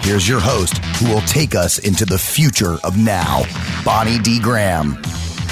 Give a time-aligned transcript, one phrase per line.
[0.00, 3.42] Here's your host who will take us into the future of now,
[3.84, 4.38] Bonnie D.
[4.38, 5.00] Graham.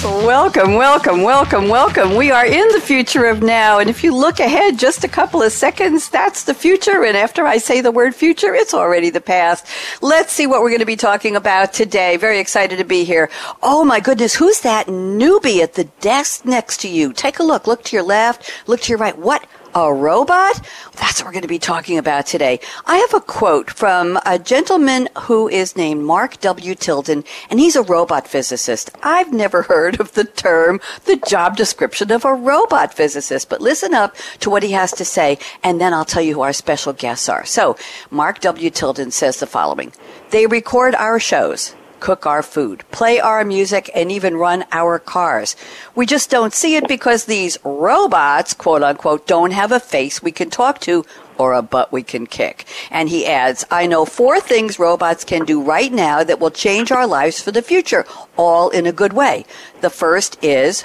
[0.04, 2.14] Welcome, welcome, welcome, welcome.
[2.14, 3.78] We are in the future of now.
[3.78, 7.04] And if you look ahead just a couple of seconds, that's the future.
[7.04, 9.66] And after I say the word future, it's already the past.
[10.02, 12.18] Let's see what we're going to be talking about today.
[12.18, 13.30] Very excited to be here.
[13.62, 17.14] Oh my goodness, who's that newbie at the desk next to you?
[17.14, 17.66] Take a look.
[17.66, 19.16] Look to your left, look to your right.
[19.16, 20.60] What a robot?
[20.96, 22.60] That's what we're going to be talking about today.
[22.86, 26.74] I have a quote from a gentleman who is named Mark W.
[26.74, 28.90] Tilden, and he's a robot physicist.
[29.02, 33.94] I've never heard of the term, the job description of a robot physicist, but listen
[33.94, 36.92] up to what he has to say, and then I'll tell you who our special
[36.92, 37.44] guests are.
[37.44, 37.76] So,
[38.10, 38.70] Mark W.
[38.70, 39.92] Tilden says the following.
[40.30, 45.56] They record our shows cook our food, play our music, and even run our cars.
[45.94, 50.30] We just don't see it because these robots, quote unquote, don't have a face we
[50.30, 51.06] can talk to
[51.38, 52.66] or a butt we can kick.
[52.90, 56.92] And he adds, I know four things robots can do right now that will change
[56.92, 58.04] our lives for the future,
[58.36, 59.46] all in a good way.
[59.80, 60.84] The first is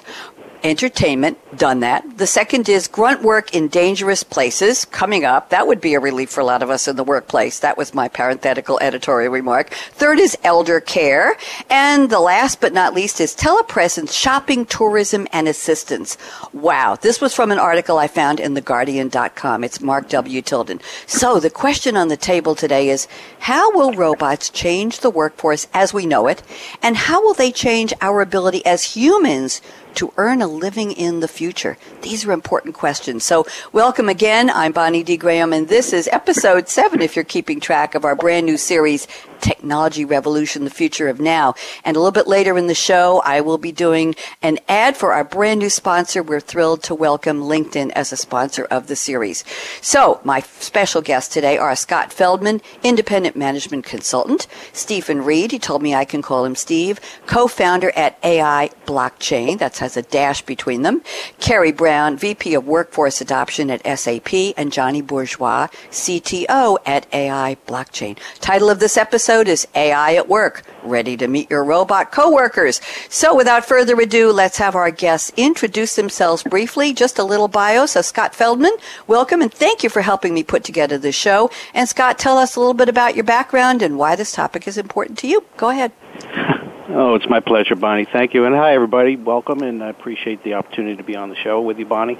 [0.64, 2.18] entertainment, done that.
[2.18, 5.50] The second is grunt work in dangerous places, coming up.
[5.50, 7.60] That would be a relief for a lot of us in the workplace.
[7.60, 9.70] That was my parenthetical editorial remark.
[9.70, 11.38] Third is elder care.
[11.70, 16.18] And the last but not least is telepresence, shopping, tourism, and assistance.
[16.54, 16.98] Wow.
[17.00, 19.64] This was from an article I found in theguardian.com.
[19.64, 20.42] It's Mark W.
[20.42, 20.82] Tilden.
[21.08, 23.08] So the question on the table today is,
[23.40, 26.44] how will robots change the workforce as we know it?
[26.82, 29.62] And how will they change our ability as humans
[29.96, 31.78] to earn a living in the future?
[32.02, 33.24] These are important questions.
[33.24, 34.50] So, welcome again.
[34.50, 35.18] I'm Bonnie D.
[35.18, 39.08] Graham, and this is episode seven, if you're keeping track of our brand new series,
[39.42, 41.56] Technology Revolution, the Future of Now.
[41.84, 45.14] And a little bit later in the show, I will be doing an ad for
[45.14, 46.22] our brand new sponsor.
[46.22, 49.44] We're thrilled to welcome LinkedIn as a sponsor of the series.
[49.82, 55.82] So, my special guests today are Scott Feldman, independent management consultant, Stephen Reed, he told
[55.82, 60.82] me I can call him Steve, co-founder at AI Blockchain, that has a dash between
[60.82, 61.02] them,
[61.40, 68.18] Kerry Brown, VP of Workforce Adoption at SAP, and Jonny Bourgeois, CTO at AI Blockchain.
[68.40, 72.82] Title of this episode is AI at Work, ready to meet your robot coworkers.
[73.10, 76.94] So without further ado, let's have our guests introduce themselves briefly.
[76.94, 77.86] Just a little bio.
[77.86, 78.76] So Scott Feldman,
[79.06, 81.52] welcome and thank you for helping me put together this show.
[81.76, 84.80] And Scott, tell us a little bit about your background and why this topic is
[84.80, 85.44] important to you.
[85.58, 85.92] Go ahead.
[86.92, 88.06] Oh, it's my pleasure, Bonnie.
[88.06, 88.46] Thank you.
[88.46, 89.16] And hi, everybody.
[89.16, 92.18] Welcome, and I appreciate the opportunity to be on the show with you, Bonnie.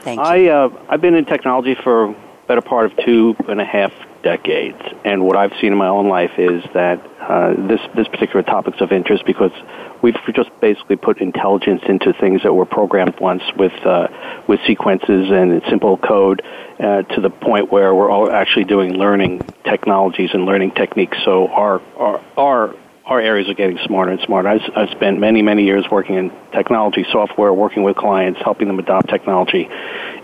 [0.00, 0.24] Thank you.
[0.24, 2.16] I, uh, I've been in technology for
[2.48, 3.92] better part of two and a half
[4.22, 4.80] decades.
[5.04, 8.80] And what I've seen in my own life is that uh, this this particular topic's
[8.80, 9.52] of interest because
[10.02, 14.08] we've just basically put intelligence into things that were programmed once with uh,
[14.46, 16.42] with sequences and simple code
[16.80, 21.18] uh, to the point where we're all actually doing learning technologies and learning techniques.
[21.24, 22.74] So our our our
[23.08, 24.48] our areas are getting smarter and smarter.
[24.48, 28.78] I've, I've spent many, many years working in technology, software, working with clients, helping them
[28.78, 29.66] adopt technology.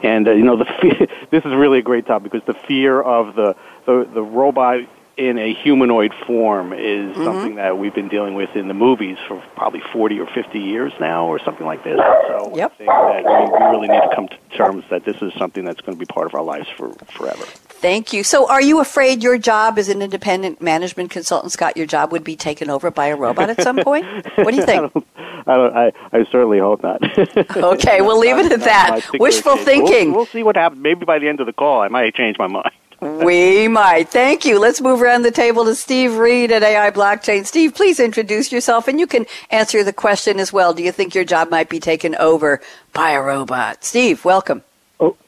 [0.02, 3.34] And, uh, you know, the this is really a great topic because the fear of
[3.34, 3.56] the,
[3.86, 4.80] the, the robot
[5.16, 7.24] in a humanoid form is mm-hmm.
[7.24, 10.92] something that we've been dealing with in the movies for probably 40 or 50 years
[10.98, 11.98] now or something like this.
[12.28, 12.72] So yep.
[12.72, 15.64] I think that we, we really need to come to terms that this is something
[15.64, 17.44] that's going to be part of our lives for forever.
[17.84, 18.24] Thank you.
[18.24, 22.24] So, are you afraid your job as an independent management consultant, Scott, your job would
[22.24, 24.06] be taken over by a robot at some point?
[24.36, 24.90] What do you think?
[24.94, 25.06] I, don't,
[25.46, 27.02] I, don't, I, I certainly hope not.
[27.56, 29.02] okay, we'll leave it at that.
[29.20, 30.08] Wishful thinking.
[30.08, 30.80] We'll, we'll see what happens.
[30.82, 32.70] Maybe by the end of the call, I might change my mind.
[33.04, 34.08] We might.
[34.08, 34.58] Thank you.
[34.58, 37.44] Let's move around the table to Steve Reed at AI Blockchain.
[37.44, 40.72] Steve, please introduce yourself and you can answer the question as well.
[40.72, 42.62] Do you think your job might be taken over
[42.94, 43.84] by a robot?
[43.84, 44.62] Steve, welcome.
[44.98, 45.18] Oh,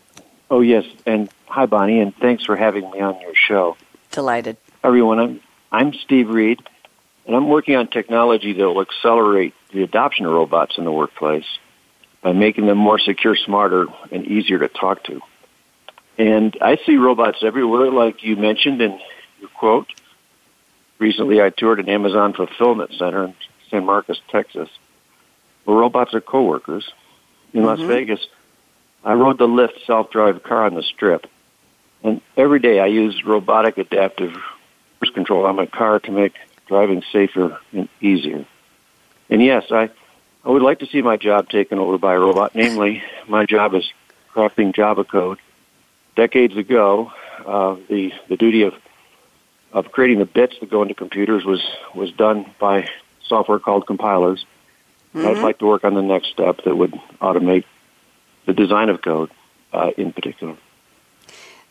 [0.50, 0.86] oh yes.
[1.04, 3.76] And hi, Bonnie, and thanks for having me on your show.
[4.10, 4.56] Delighted.
[4.82, 5.40] Everyone, I'm,
[5.70, 6.60] I'm Steve Reed,
[7.26, 11.44] and I'm working on technology that will accelerate the adoption of robots in the workplace
[12.22, 15.20] by making them more secure, smarter, and easier to talk to.
[16.18, 18.98] And I see robots everywhere, like you mentioned in
[19.40, 19.88] your quote.
[20.98, 23.34] Recently, I toured an Amazon fulfillment center in
[23.70, 24.68] San Marcos, Texas,
[25.64, 26.90] where robots are coworkers.
[27.52, 27.68] In mm-hmm.
[27.68, 28.26] Las Vegas,
[29.04, 31.26] I rode the Lyft self-drive car on the strip,
[32.02, 34.32] and every day I use robotic adaptive
[34.98, 36.34] cruise control on my car to make
[36.66, 38.46] driving safer and easier.
[39.28, 39.90] And yes, I,
[40.44, 42.54] I would like to see my job taken over by a robot.
[42.54, 43.84] Namely, my job is
[44.34, 45.38] crafting Java code.
[46.16, 47.12] Decades ago,
[47.46, 48.74] uh, the the duty of
[49.72, 51.62] of creating the bits that go into computers was
[51.94, 52.88] was done by
[53.26, 54.44] software called compilers.
[55.14, 55.28] Mm-hmm.
[55.28, 57.64] I'd like to work on the next step that would automate
[58.46, 59.30] the design of code
[59.72, 60.56] uh, in particular.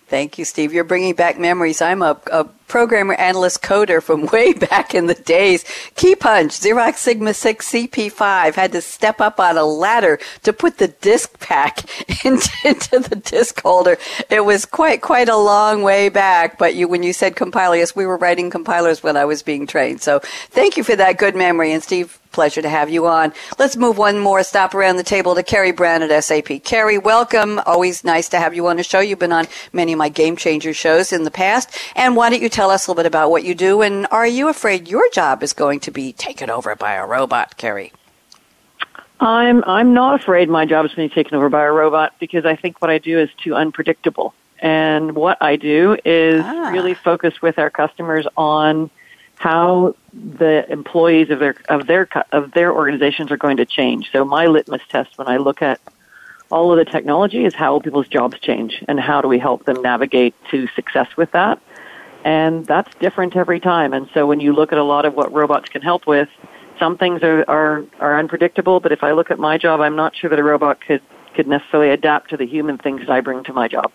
[0.07, 0.71] Thank you, Steve.
[0.71, 1.81] You're bringing back memories.
[1.81, 5.63] I'm a, a, programmer, analyst, coder from way back in the days.
[5.95, 10.77] Key Punch, Xerox Sigma 6 CP5 had to step up on a ladder to put
[10.77, 11.79] the disk pack
[12.25, 13.97] into, the disk holder.
[14.29, 16.57] It was quite, quite a long way back.
[16.57, 19.67] But you, when you said compiler, yes, we were writing compilers when I was being
[19.67, 20.01] trained.
[20.01, 20.19] So
[20.49, 21.71] thank you for that good memory.
[21.71, 23.31] And Steve, pleasure to have you on.
[23.57, 26.63] Let's move one more stop around the table to Kerry Brown at SAP.
[26.65, 27.61] Kerry, welcome.
[27.65, 28.99] Always nice to have you on the show.
[28.99, 31.69] You've been on many of my Game Changer shows in the past.
[31.95, 33.81] And why don't you tell us a little bit about what you do?
[33.81, 37.57] And are you afraid your job is going to be taken over by a robot,
[37.57, 37.91] Kerry?
[39.19, 42.55] I'm I'm not afraid my job is being taken over by a robot because I
[42.55, 44.33] think what I do is too unpredictable.
[44.59, 46.69] And what I do is ah.
[46.71, 48.89] really focus with our customers on
[49.35, 54.11] how the employees of their of their of their organizations are going to change.
[54.13, 55.81] So my litmus test when I look at
[56.51, 59.65] all of the technology is how will people's jobs change and how do we help
[59.65, 61.59] them navigate to success with that.
[62.25, 63.93] And that's different every time.
[63.93, 66.27] And so when you look at a lot of what robots can help with,
[66.79, 70.15] some things are, are, are unpredictable, but if I look at my job, I'm not
[70.15, 71.01] sure that a robot could,
[71.35, 73.91] could necessarily adapt to the human things I bring to my job.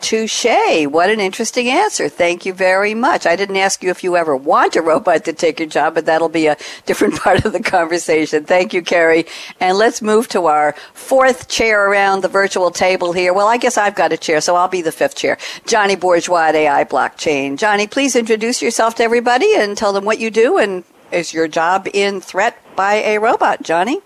[0.00, 0.86] Touche.
[0.86, 2.08] What an interesting answer.
[2.08, 3.26] Thank you very much.
[3.26, 6.06] I didn't ask you if you ever want a robot to take your job, but
[6.06, 6.56] that'll be a
[6.86, 8.44] different part of the conversation.
[8.44, 9.26] Thank you, Kerry.
[9.60, 13.32] And let's move to our fourth chair around the virtual table here.
[13.32, 15.38] Well, I guess I've got a chair, so I'll be the fifth chair.
[15.66, 17.58] Jonny Bourgeois at AI Blockchain.
[17.58, 21.48] Jonny, please introduce yourself to everybody and tell them what you do and is your
[21.48, 24.00] job in threat by a robot, Jonny?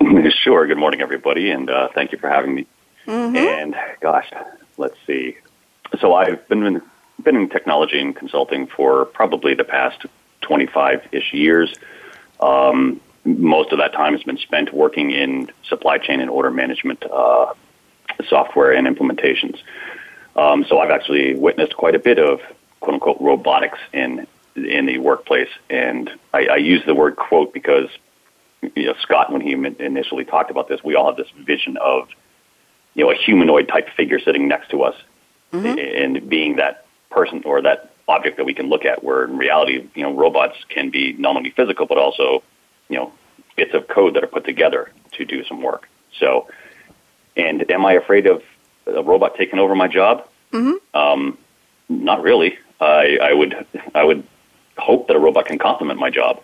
[0.42, 0.66] Sure.
[0.66, 2.66] Good morning, everybody, and uh, thank you for having me.
[3.06, 3.36] Mm-hmm.
[3.36, 4.28] And gosh,
[4.82, 5.36] let's see.
[6.00, 6.82] So I've been in,
[7.22, 10.04] been in technology and consulting for probably the past
[10.42, 11.72] 25 ish years.
[12.40, 17.04] Um, most of that time has been spent working in supply chain and order management
[17.10, 17.54] uh,
[18.28, 19.58] software and implementations.
[20.34, 22.40] Um, so I've actually witnessed quite a bit of
[22.80, 27.88] quote unquote robotics in in the workplace, and I, I use the word quote because
[28.74, 32.08] you know Scott, when he initially talked about this, we all have this vision of
[32.94, 34.96] you know, a humanoid type figure sitting next to us
[35.52, 35.78] mm-hmm.
[35.78, 39.88] and being that person or that object that we can look at where in reality,
[39.94, 42.42] you know, robots can be not only physical, but also,
[42.88, 43.12] you know,
[43.56, 45.88] bits of code that are put together to do some work.
[46.18, 46.48] So,
[47.36, 48.42] and am I afraid of
[48.86, 50.26] a robot taking over my job?
[50.52, 50.96] Mm-hmm.
[50.96, 51.38] Um,
[51.88, 52.58] not really.
[52.80, 54.26] I, I would, I would
[54.76, 56.42] hope that a robot can complement my job.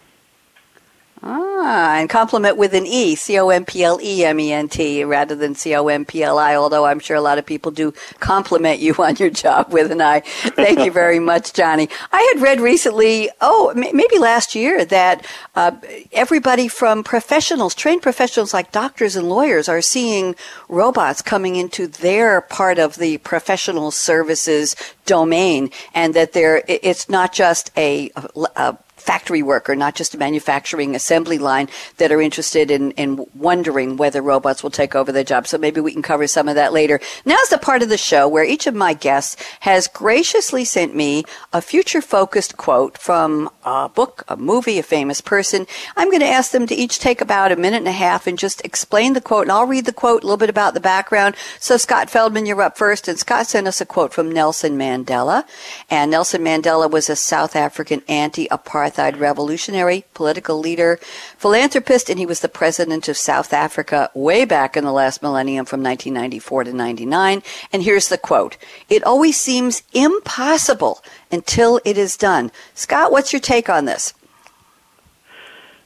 [1.20, 4.68] Ah, and compliment with an E, C O M P L E M E N
[4.68, 7.46] T, rather than C O M P L I, although I'm sure a lot of
[7.46, 10.20] people do compliment you on your job with an I.
[10.20, 11.88] Thank you very much, Jonny.
[12.12, 15.26] I had read recently, oh, maybe last year, that
[15.56, 15.72] uh,
[16.12, 20.36] everybody from professionals, trained professionals like doctors and lawyers, are seeing
[20.68, 27.32] robots coming into their part of the professional services domain, and that they're, it's not
[27.32, 28.12] just a,
[28.54, 28.76] a
[29.08, 31.66] factory worker, not just a manufacturing assembly line,
[31.97, 35.49] that are interested in, in wondering whether robots will take over their jobs.
[35.49, 37.00] So maybe we can cover some of that later.
[37.25, 41.25] Now's the part of the show where each of my guests has graciously sent me
[41.54, 45.66] a future focused quote from a book, a movie, a famous person.
[45.97, 48.38] I'm going to ask them to each take about a minute and a half and
[48.38, 49.44] just explain the quote.
[49.44, 51.35] And I'll read the quote, a little bit about the background.
[51.61, 53.09] So Scott Feldman, you're up first.
[53.09, 55.44] And Scott sent us a quote from Nelson Mandela.
[55.88, 60.99] And Nelson Mandela was a South African anti-apartheid apartheid revolutionary, political leader,
[61.37, 65.64] philanthropist, and he was the president of South Africa way back in the last millennium
[65.64, 67.43] from 1994 to 99.
[67.73, 68.57] And here's the quote.
[68.88, 72.50] It always seems impossible until it is done.
[72.75, 74.14] Scott, what's your take on this?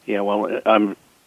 [0.07, 0.63] Yeah, well,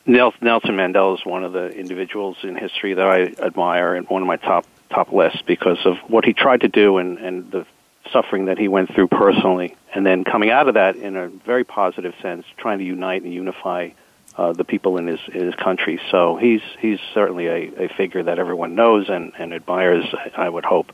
[0.05, 4.27] Nelson Mandela is one of the individuals in history that I admire and one of
[4.27, 7.65] my top top lists because of what he tried to do and, and the
[8.11, 11.63] suffering that he went through personally, and then coming out of that in a very
[11.63, 13.89] positive sense, trying to unite and unify
[14.37, 15.99] uh, the people in his in his country.
[16.11, 20.05] So he's he's certainly a, a figure that everyone knows and, and admires.
[20.35, 20.91] I would hope.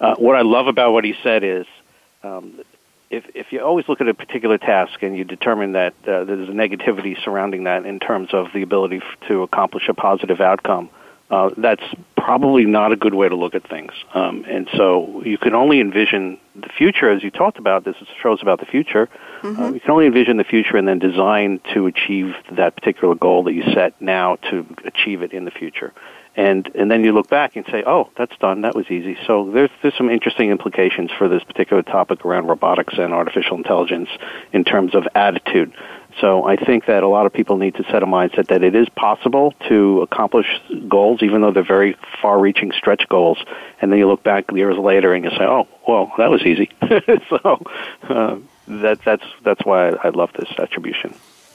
[0.00, 1.66] Uh, what I love about what he said is,
[2.24, 2.60] um,
[3.10, 6.48] if if you always look at a particular task and you determine that uh, there's
[6.48, 10.90] a negativity surrounding that in terms of the ability to accomplish a positive outcome,
[11.30, 11.82] uh, that's
[12.16, 13.92] probably not a good way to look at things.
[14.14, 17.84] Um, and so you can only envision the future, as you talked about.
[17.84, 19.08] This shows about the future.
[19.42, 19.62] Mm-hmm.
[19.62, 23.44] Uh, you can only envision the future and then design to achieve that particular goal
[23.44, 25.92] that you set now to achieve it in the future.
[26.36, 28.62] And and then you look back and say, oh, that's done.
[28.62, 29.16] That was easy.
[29.26, 34.08] So there's there's some interesting implications for this particular topic around robotics and artificial intelligence
[34.52, 35.72] in terms of attitude.
[36.20, 38.74] So I think that a lot of people need to set a mindset that it
[38.74, 40.46] is possible to accomplish
[40.88, 43.38] goals, even though they're very far-reaching stretch goals.
[43.80, 46.70] And then you look back years later and you say, "Oh, well, that was easy."
[47.28, 47.62] so
[48.08, 48.36] uh,
[48.68, 51.14] that that's that's why I love this attribution.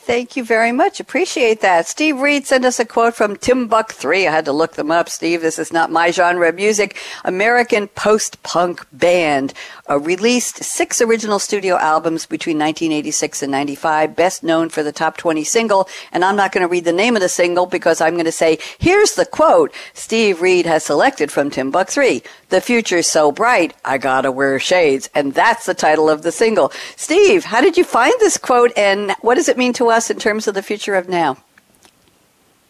[0.09, 0.99] Thank you very much.
[0.99, 1.85] Appreciate that.
[1.85, 4.25] Steve Reed sent us a quote from Timbuk 3.
[4.25, 5.43] I had to look them up, Steve.
[5.43, 6.97] This is not my genre of music.
[7.23, 9.53] American post-punk band
[9.87, 15.15] uh, released six original studio albums between 1986 and 95, best known for the top
[15.15, 15.87] 20 single.
[16.11, 18.31] And I'm not going to read the name of the single because I'm going to
[18.31, 22.23] say, here's the quote Steve Reed has selected from Timbuk 3.
[22.49, 25.07] The future's so bright, I gotta wear shades.
[25.13, 26.71] And that's the title of the single.
[26.95, 30.19] Steve, how did you find this quote and what does it mean to us in
[30.19, 31.37] terms of the future of now?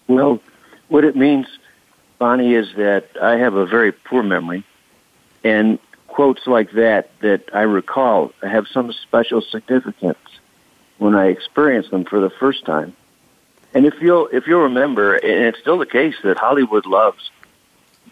[0.07, 0.39] Well,
[0.87, 1.47] what it means,
[2.17, 4.63] Bonnie, is that I have a very poor memory
[5.43, 10.17] and quotes like that that I recall have some special significance
[10.97, 12.95] when I experience them for the first time.
[13.73, 17.29] And if you'll if you'll remember, and it's still the case that Hollywood loves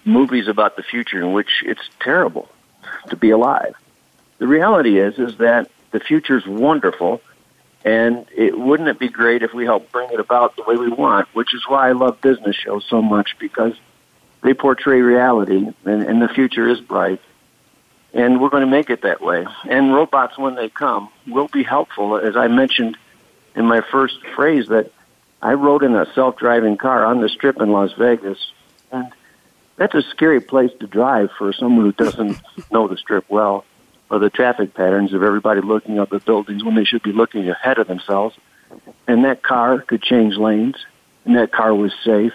[0.06, 2.48] movies about the future in which it's terrible
[3.10, 3.76] to be alive.
[4.38, 7.22] The reality is is that the future is wonderful,
[7.88, 10.90] and it wouldn't it be great if we helped bring it about the way we
[10.90, 11.30] want?
[11.34, 13.76] Which is why I love business shows so much because
[14.44, 17.22] they portray reality, and, and the future is bright,
[18.14, 19.46] and we're going to make it that way.
[19.70, 22.98] And robots, when they come, will be helpful, as I mentioned
[23.56, 24.92] in my first phrase that
[25.42, 28.52] I rode in a self-driving car on the strip in Las Vegas,
[28.92, 29.14] and
[29.78, 32.38] that's a scary place to drive for someone who doesn't
[32.72, 33.64] know the strip well
[34.10, 37.50] or the traffic patterns of everybody looking up at buildings when they should be looking
[37.50, 38.36] ahead of themselves.
[39.08, 40.76] And that car could change lanes,
[41.26, 42.34] and that car was safe,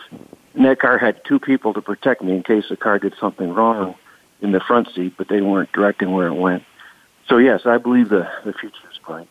[0.55, 3.52] and that car had two people to protect me in case the car did something
[3.52, 3.95] wrong
[4.41, 6.62] in the front seat, but they weren't directing where it went.
[7.29, 9.29] So yes, I believe the, the future is bright.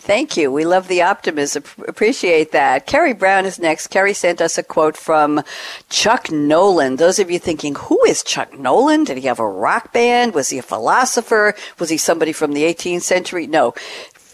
[0.00, 0.50] Thank you.
[0.50, 1.62] We love the optimism.
[1.86, 2.86] Appreciate that.
[2.86, 3.88] Kerry Brown is next.
[3.88, 5.42] Kerry sent us a quote from
[5.90, 6.96] Chuck Nolan.
[6.96, 9.04] Those of you thinking, who is Chuck Nolan?
[9.04, 10.32] Did he have a rock band?
[10.32, 11.54] Was he a philosopher?
[11.78, 13.46] Was he somebody from the 18th century?
[13.46, 13.74] No.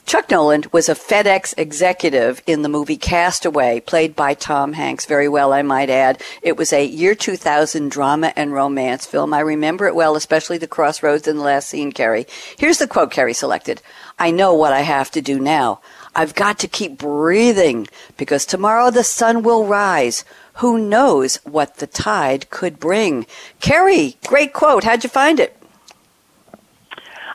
[0.07, 5.29] Chuck Nolan was a FedEx executive in the movie Castaway, played by Tom Hanks very
[5.29, 6.23] well, I might add.
[6.43, 9.35] It was a year 2000 drama and romance film.
[9.35, 12.29] I remember it well, especially the crossroads in the last scene, Kerry.
[12.57, 13.83] Here's the quote Kerry selected.
[14.19, 15.81] I know what I have to do now.
[16.15, 20.25] I've got to keep breathing because tomorrow the sun will rise.
[20.55, 23.27] Who knows what the tide could bring?
[23.61, 24.85] Kerry, great quote.
[24.85, 25.55] How'd you find it?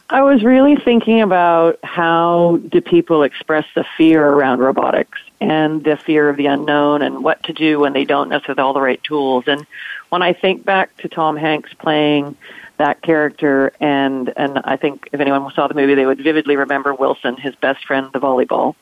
[0.10, 5.96] I was really thinking about how do people express the fear around robotics and the
[5.96, 8.82] fear of the unknown and what to do when they don't necessarily have all the
[8.82, 9.46] right tools.
[9.48, 9.66] And
[10.10, 12.36] when I think back to Tom Hanks playing
[12.82, 16.96] that character and and I think if anyone saw the movie they would vividly remember
[16.96, 18.74] Wilson, his best friend, the volleyball,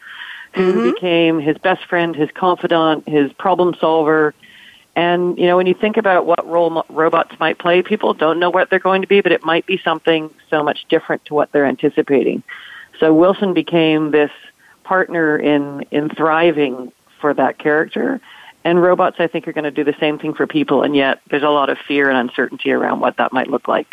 [0.53, 0.91] who mm-hmm.
[0.93, 4.33] became his best friend, his confidant, his problem solver,
[4.95, 8.49] and, you know, when you think about what role robots might play, people don't know
[8.49, 11.51] what they're going to be, but it might be something so much different to what
[11.51, 12.43] they're anticipating.
[12.99, 14.31] So Wilson became this
[14.83, 16.91] partner in, in thriving
[17.21, 18.19] for that character.
[18.63, 21.21] And robots, I think, are going to do the same thing for people, and yet
[21.29, 23.87] there's a lot of fear and uncertainty around what that might look like.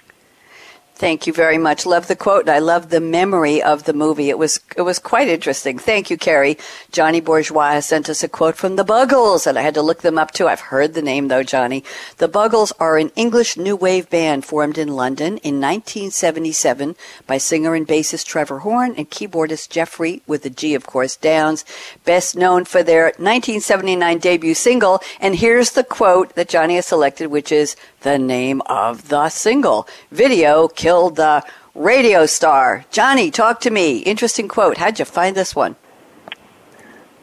[0.99, 1.85] Thank you very much.
[1.85, 2.49] Love the quote.
[2.49, 4.31] I love the memory of the movie.
[4.31, 5.79] It was it was quite interesting.
[5.79, 6.57] Thank you, Kerry.
[6.91, 10.17] Jonny Bourgeois sent us a quote from the Buggles, and I had to look them
[10.17, 10.49] up too.
[10.49, 11.85] I've heard the name though, Jonny.
[12.17, 17.75] The Buggles are an English new wave band formed in London in 1977 by singer
[17.75, 21.67] and bassist Trevor Horn and keyboardist Geoffrey, with the G of course, Downs.
[22.07, 25.03] best known for their 1979 debut single.
[25.21, 29.87] And here's the quote that Jonny has selected, which is the name of the single.
[30.11, 32.85] Video killed the radio star.
[32.93, 33.99] Jonny, talk to me.
[33.99, 34.77] Interesting quote.
[34.77, 35.75] How'd you find this one?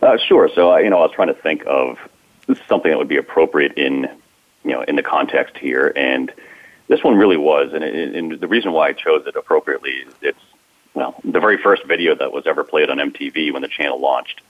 [0.02, 0.50] Uh, sure.
[0.54, 1.98] So, uh, you know, I was trying to think of
[2.68, 4.10] something that would be appropriate in,
[4.66, 6.30] you know, in the context here, and
[6.90, 7.72] this one really was.
[7.72, 10.46] And, it, and the reason why I chose it appropriately, is it's
[10.94, 14.42] well, the very first video that was ever played on MTV when the channel launched.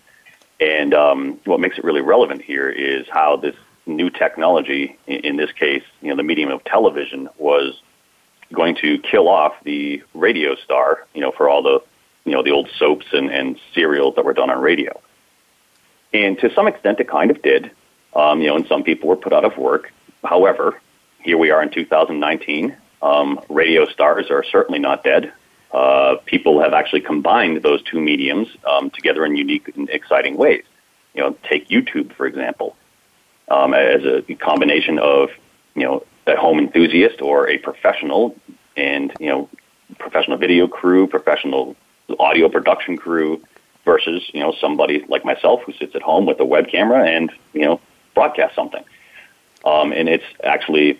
[0.60, 3.56] And um, what makes it really relevant here is how this
[3.86, 7.80] new technology, in this case, you know, the medium of television, was
[8.54, 11.82] going to kill off the radio star, you know, for all the,
[12.26, 15.00] you know, the old soaps and, and serials that were done on radio.
[16.14, 17.72] And to some extent, it kind of did.
[18.16, 19.92] Um, you know, and some people were put out of work.
[20.24, 20.80] however,
[21.20, 22.76] here we are in 2019.
[23.02, 25.34] Um, radio stars are certainly not dead.
[25.72, 30.64] Uh, people have actually combined those two mediums um, together in unique and exciting ways.
[31.16, 32.76] You know, take YouTube for example,
[33.50, 35.32] um, as a combination of
[35.76, 38.36] you know a home enthusiast or a professional,
[38.76, 39.50] and you know,
[40.00, 41.76] professional video crew, professional
[42.20, 43.42] audio production crew,
[43.86, 47.32] versus you know somebody like myself who sits at home with a web camera and
[47.54, 47.80] you know
[48.14, 48.84] broadcast something.
[49.66, 51.00] Um, and it's actually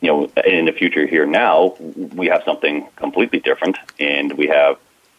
[0.00, 4.78] you know in the future here now we have something completely different, and we have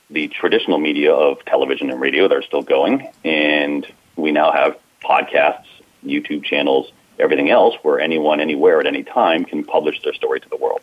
[0.09, 4.77] the traditional media of television and radio that are still going, and we now have
[5.03, 5.67] podcasts,
[6.03, 10.49] YouTube channels, everything else where anyone, anywhere, at any time can publish their story to
[10.49, 10.81] the world.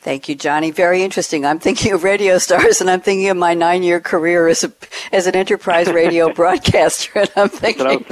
[0.00, 0.70] Thank you, Jonny.
[0.70, 1.44] Very interesting.
[1.44, 4.72] I'm thinking of radio stars, and I'm thinking of my nine-year career as a
[5.12, 8.06] as an enterprise radio broadcaster, and I'm thinking,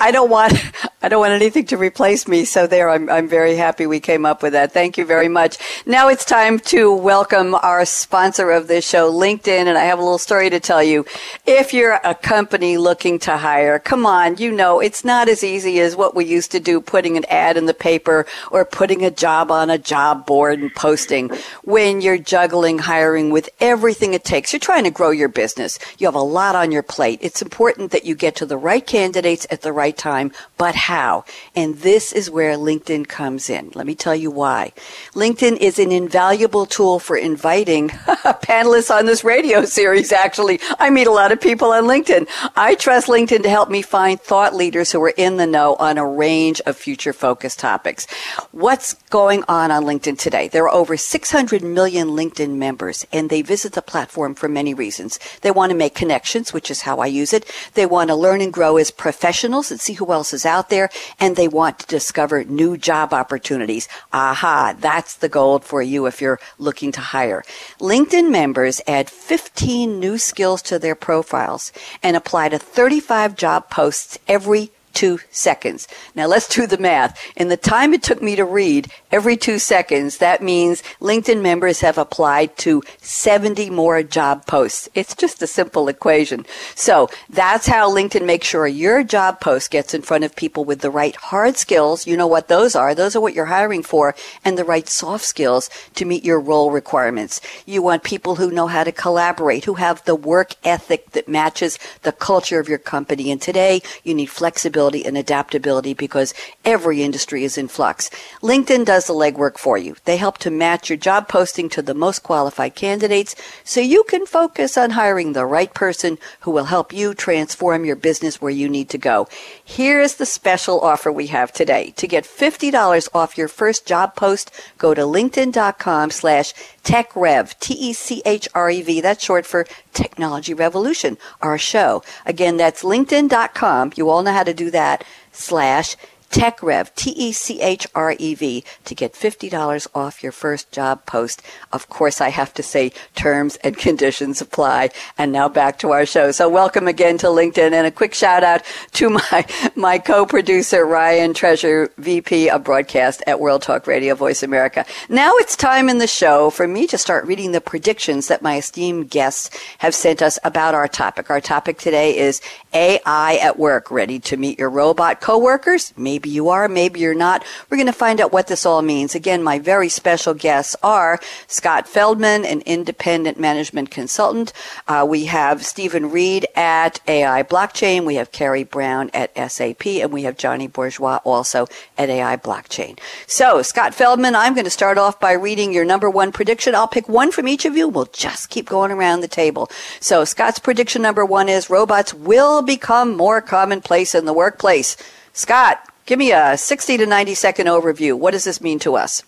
[0.00, 0.54] I don't want
[1.02, 2.44] I don't want anything to replace me.
[2.44, 4.72] So there, I'm I'm very happy we came up with that.
[4.72, 5.56] Thank you very much.
[5.86, 10.02] Now it's time to welcome our sponsor of this show, LinkedIn, and I have a
[10.02, 11.06] little story to tell you.
[11.46, 15.80] If you're a company looking to hire, come on, you know it's not as easy
[15.80, 19.10] as what we used to do, putting an ad in the paper or putting a
[19.10, 21.30] job on a job board and posting.
[21.64, 25.78] When you're juggling hiring with everything it takes, you're trying to grow your business.
[25.98, 27.20] You have a lot on your plate.
[27.22, 31.24] It's important that you get to the right candidates at the right time, but how.
[31.54, 33.70] And this is where LinkedIn comes in.
[33.74, 34.72] Let me tell you why.
[35.14, 37.88] LinkedIn is an invaluable tool for inviting
[38.42, 40.60] panelists on this radio series, actually.
[40.78, 42.28] I meet a lot of people on LinkedIn.
[42.56, 45.98] I trust LinkedIn to help me find thought leaders who are in the know on
[45.98, 48.06] a range of future focused topics.
[48.52, 50.48] What's going on on LinkedIn today?
[50.48, 55.18] There are over 600 million LinkedIn members, and they visit the platform for many reasons.
[55.42, 57.50] They want to make connections, which is how I use it.
[57.74, 61.36] They want to learn and grow as professionals see who else is out there and
[61.36, 63.88] they want to discover new job opportunities.
[64.12, 67.42] Aha, that's the gold for you if you're looking to hire.
[67.80, 71.72] LinkedIn members add 15 new skills to their profiles
[72.02, 75.88] and apply to 35 job posts every two seconds.
[76.14, 77.20] Now let's do the math.
[77.36, 81.80] In the time it took me to read every two seconds, that means LinkedIn members
[81.80, 84.88] have applied to 70 more job posts.
[84.94, 86.44] It's just a simple equation.
[86.74, 90.80] So that's how LinkedIn makes sure your job post gets in front of people with
[90.80, 92.06] the right hard skills.
[92.06, 92.94] You know what those are.
[92.94, 96.70] Those are what you're hiring for and the right soft skills to meet your role
[96.70, 97.40] requirements.
[97.64, 101.78] You want people who know how to collaborate, who have the work ethic that matches
[102.02, 103.30] the culture of your company.
[103.30, 108.10] And today you need flexibility flexibility and adaptability because every industry is in flux.
[108.42, 109.94] LinkedIn does the legwork for you.
[110.04, 114.26] They help to match your job posting to the most qualified candidates so you can
[114.26, 118.68] focus on hiring the right person who will help you transform your business where you
[118.68, 119.28] need to go.
[119.64, 121.92] Here's the special offer we have today.
[121.96, 129.00] To get $50 off your first job post, go to linkedin.com slash TechRev, T-E-C-H-R-E-V.
[129.00, 132.02] That's short for Technology Revolution, our show.
[132.24, 133.92] Again, that's linkedin.com.
[133.96, 135.04] You all know how to do that.
[135.32, 135.96] Slash
[136.30, 141.42] TechRev, T-E-C-H-R-E-V, to get $50 off your first job post.
[141.72, 144.90] Of course, I have to say terms and conditions apply.
[145.18, 146.30] And now back to our show.
[146.30, 148.62] So welcome again to LinkedIn and a quick shout out
[148.92, 154.84] to my, my co-producer, Ryan Treasure, VP of broadcast at World Talk Radio Voice America.
[155.08, 158.58] Now it's time in the show for me to start reading the predictions that my
[158.58, 161.30] esteemed guests have sent us about our topic.
[161.30, 162.40] Our topic today is
[162.72, 163.90] AI at work.
[163.90, 165.92] Ready to meet your robot coworkers?
[165.96, 167.46] Maybe Maybe you are, maybe you're not.
[167.70, 169.14] We're going to find out what this all means.
[169.14, 174.52] Again, my very special guests are Scott Feldman, an independent management consultant.
[174.86, 178.04] Uh, we have Stephen Reed at AI Blockchain.
[178.04, 182.98] We have Kerry Brown at SAP, and we have Jonny Bourgeois also at AI Blockchain.
[183.26, 186.74] So, Scott Feldman, I'm going to start off by reading your number one prediction.
[186.74, 187.88] I'll pick one from each of you.
[187.88, 189.70] We'll just keep going around the table.
[190.00, 194.98] So, Scott's prediction number one is robots will become more commonplace in the workplace.
[195.32, 198.18] Scott, Give me a 60 to 90 second overview.
[198.18, 199.22] What does this mean to us?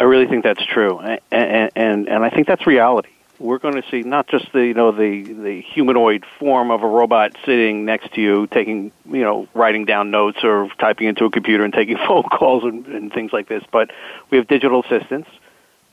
[0.00, 3.10] I really think that's true, and and and I think that's reality.
[3.38, 6.88] We're going to see not just the you know the the humanoid form of a
[6.88, 11.30] robot sitting next to you, taking you know writing down notes or typing into a
[11.30, 13.92] computer and taking phone calls and, and things like this, but
[14.28, 15.30] we have digital assistants.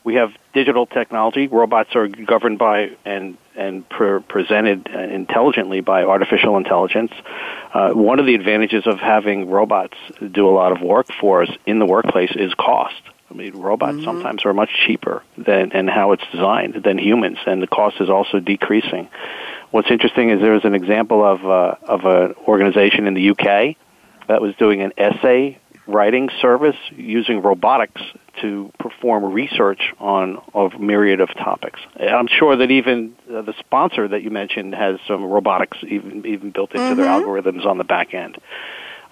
[0.02, 1.46] We have digital technology.
[1.46, 7.12] Robots are governed by and and pre- presented intelligently by artificial intelligence.
[7.72, 9.96] Uh, one of the advantages of having robots
[10.32, 13.02] do a lot of work for us in the workplace is cost.
[13.30, 14.04] I mean, robots mm-hmm.
[14.04, 18.08] sometimes are much cheaper than and how it's designed than humans, and the cost is
[18.10, 19.08] also decreasing.
[19.70, 23.76] What's interesting is there was an example of uh, of an organization in the UK
[24.28, 28.00] that was doing an essay writing service using robotics
[28.40, 31.80] to perform research on a myriad of topics.
[32.00, 36.50] I'm sure that even uh, the sponsor that you mentioned has some robotics even even
[36.50, 37.00] built into mm-hmm.
[37.00, 38.38] their algorithms on the back end.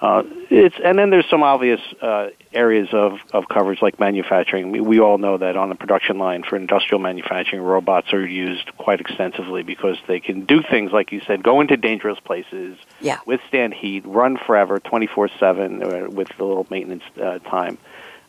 [0.03, 4.73] Uh, it's and then there's some obvious uh, areas of, of coverage like manufacturing.
[4.73, 8.77] We, we all know that on the production line for industrial manufacturing, robots are used
[8.79, 13.21] quite extensively because they can do things like you said, go into dangerous places, yeah.
[13.27, 17.79] withstand heat, run forever, 24/7 uh, with the little maintenance uh, time,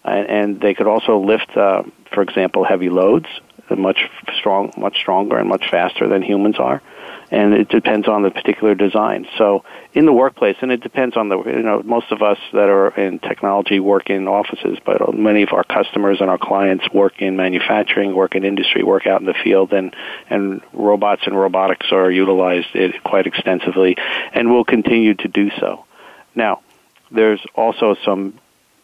[0.04, 1.82] and, and they could also lift, uh,
[2.14, 3.26] for example, heavy loads,
[3.76, 6.84] much strong, much stronger and much faster than humans are
[7.34, 9.28] and it depends on the particular design.
[9.40, 12.70] So in the workplace, and it depends on the you know most of us that
[12.70, 17.24] are in technology work in offices, but many of our customers and our clients work
[17.24, 19.96] in manufacturing, work in industry, work out in the field, and
[20.30, 23.98] and robots and robotics are utilized eh, quite extensively,
[24.32, 25.86] and will continue to do so.
[26.36, 26.62] Now,
[27.10, 28.40] there's also some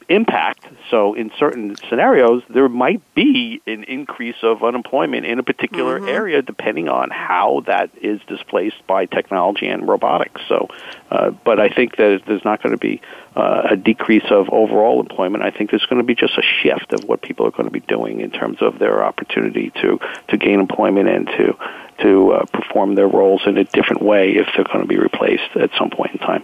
[0.10, 0.66] impact.
[0.90, 6.10] So in certain scenarios, there might be an increase of unemployment in a particular mm-hmm.
[6.10, 10.42] area depending on how that is displaced by technology and robotics.
[10.50, 10.68] So,
[11.12, 13.02] uh, but I think that there's not going to be
[13.36, 15.44] uh, a decrease of overall employment.
[15.44, 17.72] I think there's going to be just a shift of what people are going to
[17.72, 21.58] be doing in terms of their opportunity to to gain employment and to
[22.02, 25.56] to uh, perform their roles in a different way if they're going to be replaced
[25.56, 26.44] at some point in time.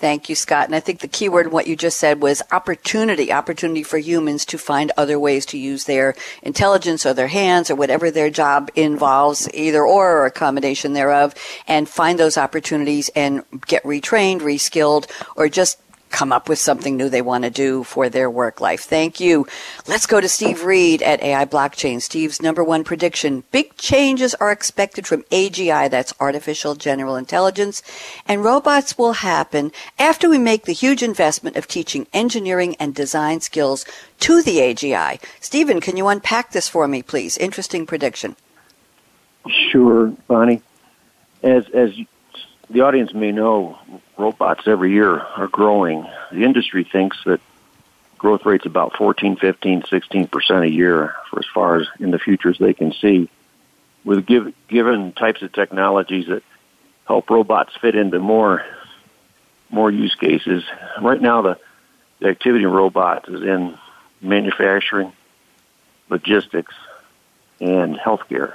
[0.00, 0.64] Thank you, Scott.
[0.64, 3.98] And I think the key word in what you just said was opportunity, opportunity for
[3.98, 8.30] humans to find other ways to use their intelligence or their hands or whatever their
[8.30, 11.34] job involves, either or, or a combination thereof,
[11.68, 15.76] and find those opportunities and get retrained, reskilled, or just
[16.10, 18.82] come up with something new they want to do for their work life.
[18.82, 19.46] Thank you.
[19.86, 22.02] Let's go to Steve Reed at AI Blockchain.
[22.02, 23.44] Steve's number one prediction.
[23.50, 27.82] Big changes are expected from AGI, that's artificial general intelligence,
[28.26, 33.40] and robots will happen after we make the huge investment of teaching engineering and design
[33.40, 33.84] skills
[34.20, 35.22] to the AGI.
[35.40, 37.38] Stephen, can you unpack this for me, please?
[37.38, 38.36] Interesting prediction.
[39.70, 40.62] Sure, Bonnie.
[41.42, 41.90] As as
[42.68, 43.78] the audience may know,
[44.20, 46.06] robots every year are growing.
[46.30, 47.40] The industry thinks that
[48.18, 52.50] growth rate's about 14, 15, 16% a year for as far as in the future
[52.50, 53.28] as they can see.
[54.04, 56.42] With give, given types of technologies that
[57.06, 58.64] help robots fit into more
[59.70, 60.64] more use cases.
[61.00, 61.58] Right now, the,
[62.18, 63.78] the activity in robots is in
[64.20, 65.12] manufacturing,
[66.08, 66.74] logistics,
[67.60, 68.54] and healthcare.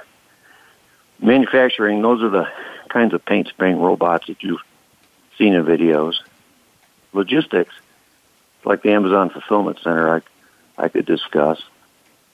[1.18, 2.48] Manufacturing, those are the
[2.88, 4.60] kinds of paint spraying robots that you've
[5.40, 6.16] in videos.
[7.12, 7.74] Logistics,
[8.64, 11.60] like the Amazon Fulfillment Center, I, I could discuss.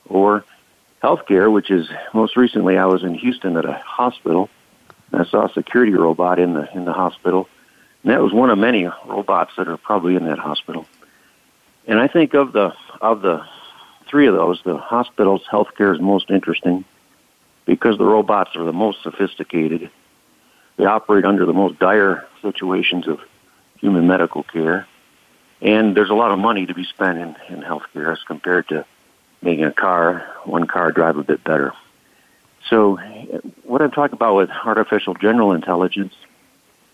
[0.09, 0.45] Or
[1.03, 4.49] healthcare, which is most recently I was in Houston at a hospital
[5.13, 7.49] and I saw a security robot in the in the hospital.
[8.03, 10.87] And that was one of many robots that are probably in that hospital.
[11.87, 13.45] And I think of the of the
[14.07, 16.85] three of those, the hospital's healthcare is most interesting
[17.65, 19.91] because the robots are the most sophisticated
[20.77, 23.21] they operate under the most dire situations of
[23.79, 24.87] human medical care.
[25.61, 28.85] And there's a lot of money to be spent in, in healthcare as compared to
[29.43, 31.73] making a car, one car drive a bit better.
[32.69, 32.97] So
[33.65, 36.15] what I'm talking about with artificial general intelligence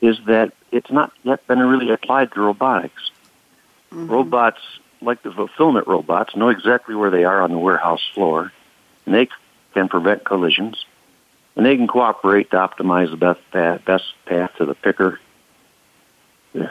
[0.01, 3.11] is that it's not yet been really applied to robotics.
[3.91, 4.07] Mm-hmm.
[4.07, 4.61] Robots,
[5.01, 8.53] like the fulfillment robots, know exactly where they are on the warehouse floor,
[9.07, 9.29] and they
[9.75, 10.85] can prevent collisions
[11.59, 15.19] and they can cooperate to optimize the best path, best path to the picker,
[16.53, 16.71] the,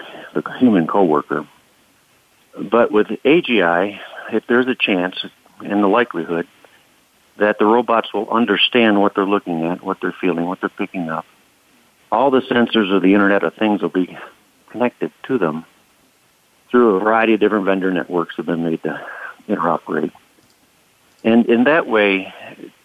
[0.59, 1.45] human coworker.
[2.57, 3.99] But with AGI,
[4.31, 5.25] if there's a chance
[5.59, 6.47] and the likelihood
[7.35, 11.09] that the robots will understand what they're looking at, what they're feeling, what they're picking
[11.09, 11.25] up,
[12.09, 14.17] all the sensors of the Internet of Things will be
[14.69, 15.65] connected to them
[16.71, 19.05] through a variety of different vendor networks that have been made to
[19.49, 20.13] interoperate.
[21.25, 22.33] And in that way,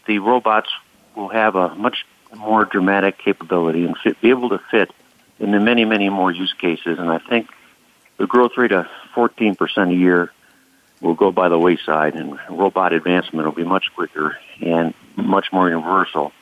[0.08, 0.68] the robots
[1.14, 4.90] will have a much more dramatic capability and fit, be able to fit
[5.38, 6.98] in the many, many more use cases.
[6.98, 7.48] And I think
[8.16, 10.33] the growth rate of 14% a year
[11.01, 15.68] will go by the wayside, and robot advancement will be much quicker and much more
[15.68, 16.33] universal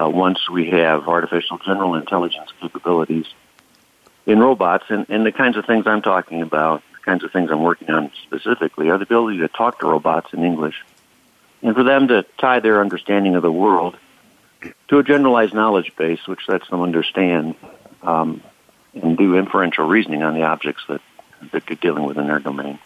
[0.00, 3.26] uh, once we have artificial general intelligence capabilities
[4.26, 4.84] in robots.
[4.88, 7.90] And, and the kinds of things I'm talking about, the kinds of things I'm working
[7.90, 10.84] on specifically, are the ability to talk to robots in English
[11.62, 13.96] and for them to tie their understanding of the world
[14.88, 17.54] to a generalized knowledge base, which lets them understand
[18.02, 18.42] um,
[18.94, 21.00] and do inferential reasoning on the objects that,
[21.52, 22.78] that they're dealing with in their domain.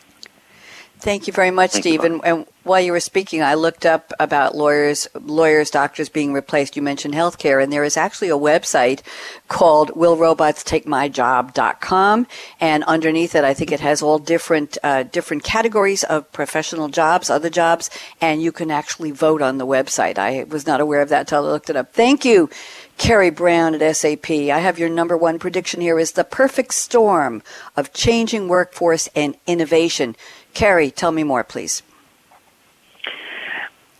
[0.98, 2.04] Thank you very much, Thank Steve.
[2.04, 6.74] And, and, while you were speaking, I looked up about lawyers, lawyers, doctors being replaced.
[6.74, 9.02] You mentioned healthcare, and there is actually a website
[9.46, 12.26] called WillRobotsTakeMyJob.com,
[12.60, 17.30] and underneath it, I think it has all different uh, different categories of professional jobs,
[17.30, 17.88] other jobs,
[18.20, 20.18] and you can actually vote on the website.
[20.18, 21.92] I was not aware of that until I looked it up.
[21.92, 22.50] Thank you.
[22.98, 24.30] Kerry Brown at SAP.
[24.30, 27.42] I have your number one prediction here is the perfect storm
[27.76, 30.16] of changing workforce and innovation.
[30.54, 31.82] Kerry, tell me more, please.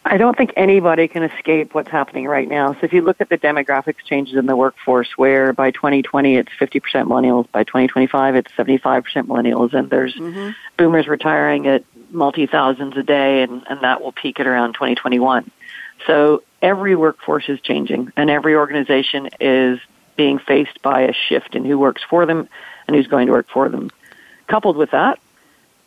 [0.09, 2.75] I don't think anybody can escape what's happening right now.
[2.75, 6.53] So if you look at the demographics changes in the workforce, where by 2020 it's
[6.61, 10.51] 50% millennials, by 2025 it's 75% millennials, and there's mm-hmm.
[10.77, 15.51] boomers retiring at multi thousands a day, and, and that will peak at around 2021.
[16.07, 19.81] So every workforce is changing, and every organization is
[20.17, 22.49] being faced by a shift in who works for them
[22.87, 23.91] and who's going to work for them.
[24.47, 25.19] Coupled with that,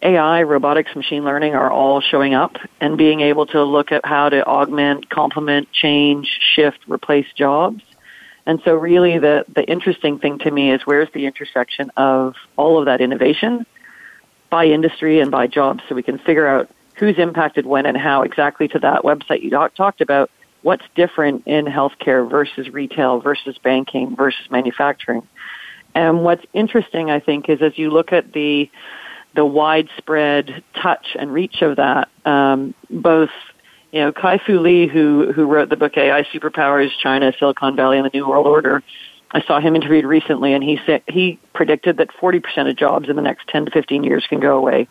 [0.01, 4.29] AI, robotics, machine learning are all showing up and being able to look at how
[4.29, 7.83] to augment, complement, change, shift, replace jobs.
[8.45, 12.79] And so really the, the interesting thing to me is where's the intersection of all
[12.79, 13.65] of that innovation
[14.49, 18.23] by industry and by jobs so we can figure out who's impacted when and how
[18.23, 20.31] exactly to that website you talked about
[20.61, 25.27] what's different in healthcare versus retail versus banking versus manufacturing.
[25.95, 28.69] And what's interesting, I think, is as you look at the
[29.35, 32.09] the widespread touch and reach of that.
[32.25, 33.29] Um, both,
[33.91, 37.97] you know, Kai Fu Lee, who who wrote the book AI Superpowers: China, Silicon Valley,
[37.97, 38.83] and the New World Order.
[39.31, 43.15] I saw him interviewed recently, and he said he predicted that 40% of jobs in
[43.15, 44.87] the next 10 to 15 years can go away.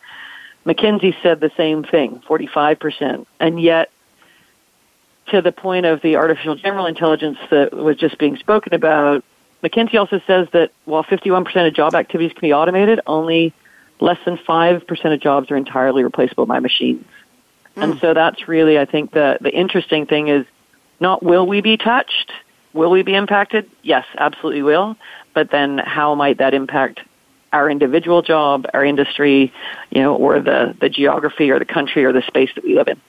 [0.64, 3.90] McKinsey said the same thing, 45%, and yet
[5.30, 9.24] to the point of the artificial general intelligence that was just being spoken about,
[9.62, 13.52] McKinsey also says that while 51% of job activities can be automated, only
[14.00, 17.04] less than 5% of jobs are entirely replaceable by machines.
[17.76, 17.82] Mm.
[17.82, 20.46] And so that's really, I think, the, the interesting thing is
[21.00, 22.32] not will we be touched?
[22.72, 23.70] Will we be impacted?
[23.82, 24.96] Yes, absolutely will.
[25.34, 27.00] But then how might that impact
[27.52, 29.52] our individual job, our industry,
[29.90, 32.88] you know, or the, the geography or the country or the space that we live
[32.88, 33.00] in?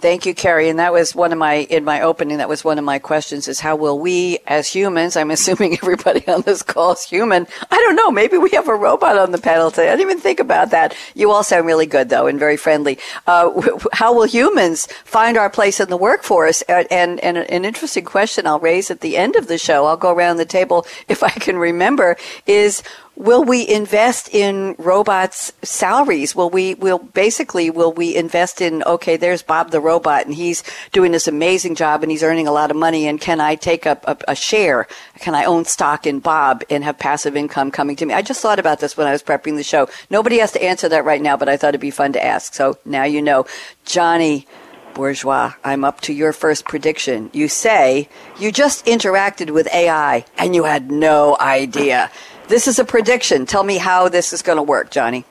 [0.00, 0.68] Thank you, Kerry.
[0.68, 3.48] And that was one of my, in my opening, that was one of my questions
[3.48, 7.48] is how will we as humans, I'm assuming everybody on this call is human.
[7.68, 8.12] I don't know.
[8.12, 9.88] Maybe we have a robot on the panel today.
[9.88, 10.94] I didn't even think about that.
[11.16, 12.98] You all sound really good though and very friendly.
[13.26, 13.50] Uh,
[13.92, 16.62] how will humans find our place in the workforce?
[16.62, 19.86] And, and, and an interesting question I'll raise at the end of the show.
[19.86, 22.84] I'll go around the table if I can remember is
[23.18, 26.36] will we invest in robots' salaries?
[26.36, 30.62] Will we, will basically, will we invest in, okay, there's Bob the robot and he's
[30.92, 33.86] doing this amazing job and he's earning a lot of money and can I take
[33.86, 34.86] a, a, a share?
[35.18, 38.14] Can I own stock in Bob and have passive income coming to me?
[38.14, 39.88] I just thought about this when I was prepping the show.
[40.10, 42.54] Nobody has to answer that right now, but I thought it'd be fun to ask.
[42.54, 43.46] So now you know.
[43.84, 44.46] Jonny,
[44.94, 47.30] Bourgeois, I'm up to your first prediction.
[47.32, 52.12] You say you just interacted with AI and you had no idea.
[52.48, 53.44] This is a prediction.
[53.44, 55.24] Tell me how this is going to work, Jonny.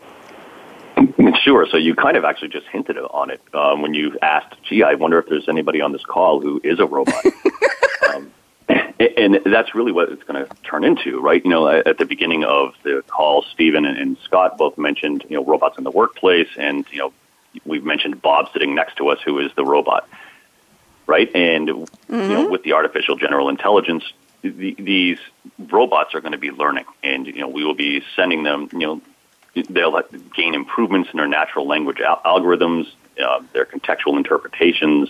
[1.42, 1.68] Sure.
[1.70, 4.96] So you kind of actually just hinted on it um, when you asked, gee, I
[4.96, 7.26] wonder if there's anybody on this call who is a robot.
[8.10, 8.32] um,
[8.70, 11.44] and that's really what it's going to turn into, right?
[11.44, 15.46] You know, at the beginning of the call, Stephen and Scott both mentioned, you know,
[15.46, 17.14] robots in the workplace, and you know,
[17.66, 20.08] we've mentioned Bob sitting next to us, who is the robot,
[21.06, 21.34] right?
[21.34, 22.14] And mm-hmm.
[22.14, 22.52] you know, mm-hmm.
[22.52, 24.04] with the artificial general intelligence,
[24.52, 25.20] the, these
[25.58, 28.70] robots are going to be learning, and you know we will be sending them.
[28.72, 29.02] You know,
[29.70, 30.02] they'll
[30.36, 32.88] gain improvements in their natural language al- algorithms,
[33.24, 35.10] uh, their contextual interpretations,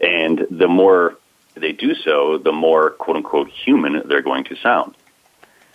[0.00, 1.16] and the more
[1.54, 4.94] they do so, the more quote unquote human they're going to sound.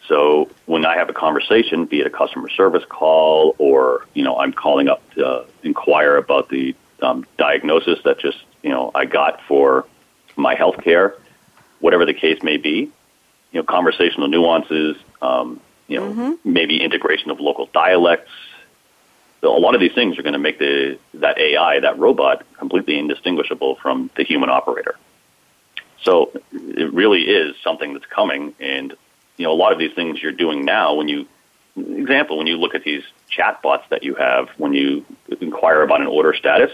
[0.08, 4.38] So when I have a conversation, be it a customer service call or you know
[4.38, 9.42] I'm calling up to inquire about the um, diagnosis that just you know I got
[9.48, 9.86] for
[10.36, 11.16] my health care
[11.80, 12.92] whatever the case may be.
[13.52, 16.52] You know, conversational nuances, um, you know, mm-hmm.
[16.52, 18.32] maybe integration of local dialects.
[19.42, 22.46] So a lot of these things are going to make the that AI, that robot,
[22.58, 24.96] completely indistinguishable from the human operator.
[26.02, 28.94] So it really is something that's coming, and
[29.38, 30.96] you know, a lot of these things you're doing now.
[30.96, 31.28] When you,
[31.76, 35.06] example, when you look at these chatbots that you have, when you
[35.40, 36.72] inquire about an order status,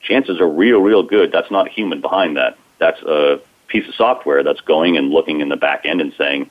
[0.00, 2.56] chances are real, real good that's not human behind that.
[2.78, 6.50] That's a piece of software that's going and looking in the back end and saying,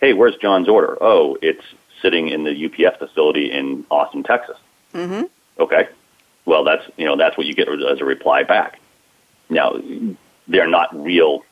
[0.00, 0.96] hey, where's John's order?
[1.00, 1.64] Oh, it's
[2.02, 4.56] sitting in the UPS facility in Austin, Texas.
[4.94, 5.24] Mm-hmm.
[5.60, 5.88] Okay.
[6.44, 8.80] Well, that's, you know, that's what you get as a reply back.
[9.50, 9.76] Now,
[10.46, 11.44] they're not real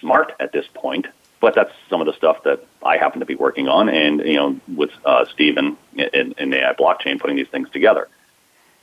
[0.00, 1.06] smart at this point,
[1.40, 4.34] but that's some of the stuff that I happen to be working on and, you
[4.34, 8.08] know, with uh, Stephen in, in AI blockchain putting these things together.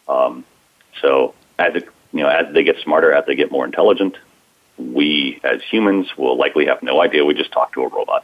[0.08, 0.44] Um,
[1.02, 4.18] so as it, you know, as they get smarter, as they get more intelligent,
[4.80, 8.24] we as humans will likely have no idea we just talked to a robot.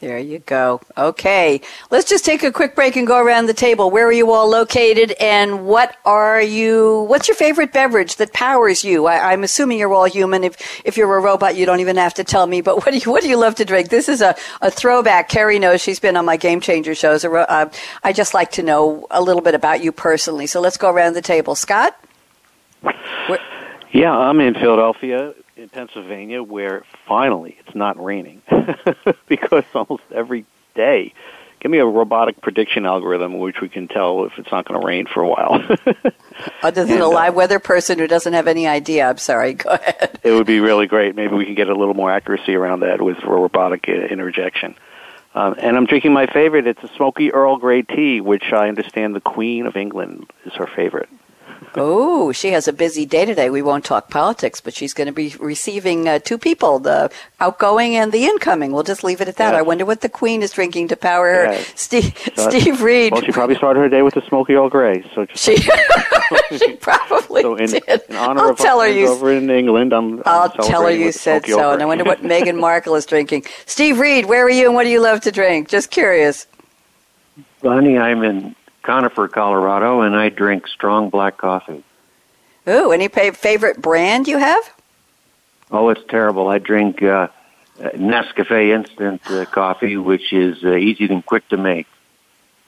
[0.00, 0.80] There you go.
[0.96, 1.60] Okay.
[1.90, 3.90] Let's just take a quick break and go around the table.
[3.90, 8.84] Where are you all located and what are you, what's your favorite beverage that powers
[8.84, 9.06] you?
[9.06, 10.44] I, am assuming you're all human.
[10.44, 12.98] If, if you're a robot, you don't even have to tell me, but what do
[12.98, 13.88] you, what do you love to drink?
[13.88, 15.28] This is a, a throwback.
[15.28, 17.24] Kerry knows she's been on my Game Changer shows.
[17.24, 17.68] Uh,
[18.04, 20.46] I just like to know a little bit about you personally.
[20.46, 21.56] So let's go around the table.
[21.56, 21.98] Scott?
[22.82, 23.40] Where?
[23.90, 28.42] Yeah, I'm in Philadelphia in Pennsylvania where finally it's not raining
[29.28, 30.44] because almost every
[30.74, 31.12] day
[31.58, 34.86] give me a robotic prediction algorithm which we can tell if it's not going to
[34.86, 35.54] rain for a while.
[36.62, 39.54] Other than and, a uh, live weather person who doesn't have any idea, I'm sorry.
[39.54, 40.20] Go ahead.
[40.22, 41.16] It would be really great.
[41.16, 44.76] Maybe we can get a little more accuracy around that with robotic interjection.
[45.34, 46.68] Um, and I'm drinking my favorite.
[46.68, 50.66] It's a smoky Earl Grey tea, which I understand the Queen of England is her
[50.66, 51.08] favorite
[51.74, 53.50] oh, she has a busy day today.
[53.50, 57.96] We won't talk politics, but she's going to be receiving uh, two people, the outgoing
[57.96, 58.72] and the incoming.
[58.72, 59.54] We'll just leave it at that.
[59.54, 61.58] I wonder what the Queen is drinking to power her.
[61.74, 63.12] Steve, so Steve Reed.
[63.12, 65.04] Well, she probably started her day with a smoky Earl Grey.
[65.14, 65.56] So she,
[66.58, 68.02] she probably so in, did.
[68.08, 70.90] In honor I'll of tell her you, over in England, I'm, I'll I'm tell her
[70.90, 71.72] you said so.
[71.72, 73.44] And I wonder what Meghan Markle is drinking.
[73.66, 75.68] Steve Reed, where are you and what do you love to drink?
[75.68, 76.46] Just curious.
[77.62, 78.54] Bonnie, I'm in
[78.88, 81.84] Conifer, Colorado, and I drink strong black coffee.
[82.66, 84.72] Ooh, any favorite brand you have?
[85.70, 86.48] Oh, it's terrible.
[86.48, 87.28] I drink uh,
[87.78, 91.86] Nescafe instant uh, coffee, which is uh, easy and quick to make.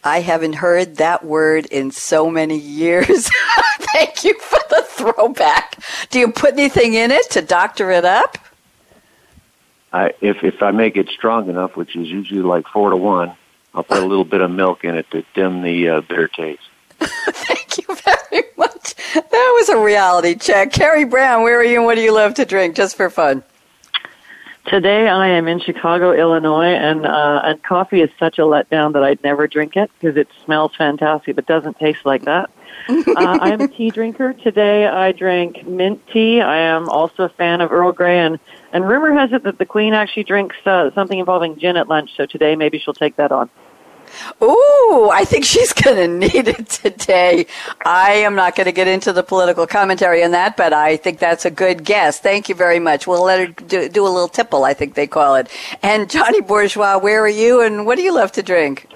[0.05, 3.31] I haven't heard that word in so many years.
[3.95, 5.83] Thank you for the throwback.
[6.11, 8.37] Do you put anything in it to doctor it up?
[9.91, 13.39] I, if if I make it strong enough, which is usually like four to one,
[13.75, 16.63] I'll put a little bit of milk in it to dim the uh, bitter taste.
[17.01, 18.95] Thank you very much.
[19.15, 20.73] That was a reality check.
[20.73, 23.43] Kerry Brown, where are you and what do you love to drink just for fun?
[24.67, 29.03] Today I am in Chicago, Illinois, and uh, and coffee is such a letdown that
[29.03, 32.51] I'd never drink it because it smells fantastic but doesn't taste like that.
[32.89, 34.33] uh, I am a tea drinker.
[34.33, 36.41] Today I drank mint tea.
[36.41, 38.39] I am also a fan of Earl Grey, and
[38.73, 42.11] and rumor has it that the Queen actually drinks uh, something involving gin at lunch.
[42.17, 43.51] So today maybe she'll take that on.
[44.43, 47.47] Ooh, I think she's going to need it today.
[47.85, 51.19] I am not going to get into the political commentary on that, but I think
[51.19, 52.19] that's a good guess.
[52.19, 53.07] Thank you very much.
[53.07, 55.49] We'll let her do, do a little tipple, I think they call it.
[55.83, 58.89] And Jonny Bourgeois, where are you and what do you love to drink?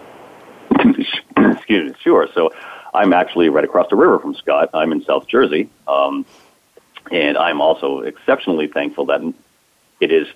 [1.36, 2.28] Excuse me, sure.
[2.34, 2.52] So
[2.92, 4.70] I'm actually right across the river from Scott.
[4.74, 5.70] I'm in South Jersey.
[5.86, 6.26] Um,
[7.10, 9.20] and I'm also exceptionally thankful that
[10.04, 10.28] it is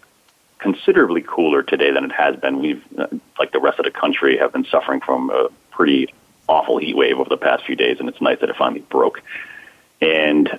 [0.59, 2.61] considerably cooler today than it has been.
[2.61, 6.13] We've, uh, like the rest of the country, have been suffering from a pretty
[6.49, 9.23] awful heat wave over the past few days, and it's nice that it finally broke.
[10.01, 10.59] And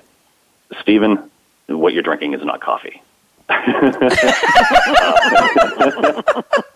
[0.80, 1.30] Stephen,
[1.66, 3.02] what you're drinking is not coffee.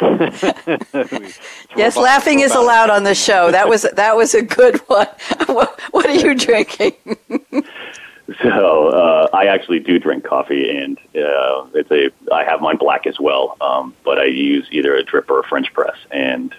[1.76, 3.50] yes, laughing is allowed on the show.
[3.50, 5.06] That was that was a good one.
[5.48, 6.92] What, what are you drinking?
[8.42, 13.06] So uh, I actually do drink coffee, and uh, it's a I have mine black
[13.06, 13.56] as well.
[13.60, 16.54] Um, but I use either a drip or a French press, and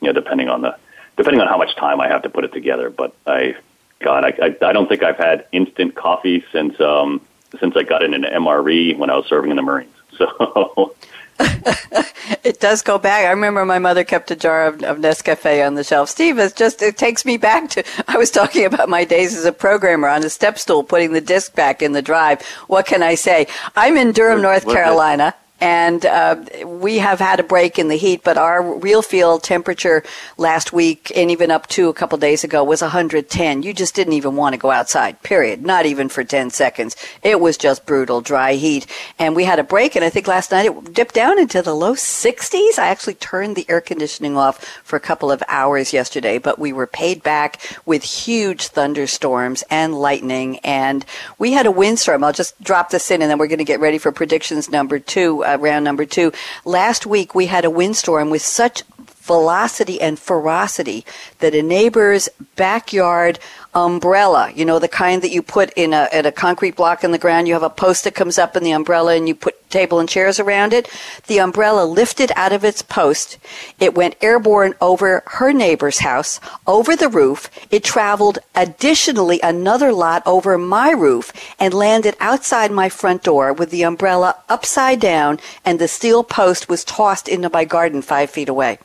[0.00, 0.76] you know depending on the
[1.18, 2.88] depending on how much time I have to put it together.
[2.88, 3.54] But I,
[3.98, 7.20] God, I I, I don't think I've had instant coffee since um,
[7.58, 9.92] since I got in an MRE when I was serving in the Marines.
[10.18, 10.94] So
[12.44, 13.24] it does go back.
[13.24, 16.08] I remember my mother kept a jar of, of Nescafe on the shelf.
[16.08, 19.44] Steve, it's just it takes me back to I was talking about my days as
[19.44, 22.42] a programmer on a step stool, putting the disc back in the drive.
[22.68, 23.46] What can I say?
[23.76, 28.22] I'm in Durham, North Carolina and uh, we have had a break in the heat,
[28.24, 30.02] but our real field temperature
[30.38, 33.62] last week and even up to a couple days ago was 110.
[33.62, 35.64] You just didn't even want to go outside, period.
[35.64, 36.96] Not even for 10 seconds.
[37.22, 38.86] It was just brutal, dry heat.
[39.18, 41.74] And we had a break, and I think last night it dipped down into the
[41.74, 42.78] low 60s.
[42.78, 46.72] I actually turned the air conditioning off for a couple of hours yesterday, but we
[46.72, 51.04] were paid back with huge thunderstorms and lightning, and
[51.38, 52.24] we had a windstorm.
[52.24, 54.98] I'll just drop this in, and then we're going to get ready for predictions number
[54.98, 56.32] two uh, round number two.
[56.64, 58.82] Last week we had a windstorm with such
[59.20, 61.04] velocity and ferocity
[61.38, 63.38] that a neighbor's backyard
[63.74, 67.12] umbrella, you know, the kind that you put in a, at a concrete block in
[67.12, 69.54] the ground, you have a post that comes up in the umbrella and you put
[69.70, 70.88] table and chairs around it.
[71.26, 73.38] The umbrella lifted out of its post.
[73.78, 77.48] It went airborne over her neighbor's house, over the roof.
[77.70, 83.70] It traveled additionally another lot over my roof and landed outside my front door with
[83.70, 88.48] the umbrella upside down and the steel post was tossed into my garden five feet
[88.48, 88.78] away.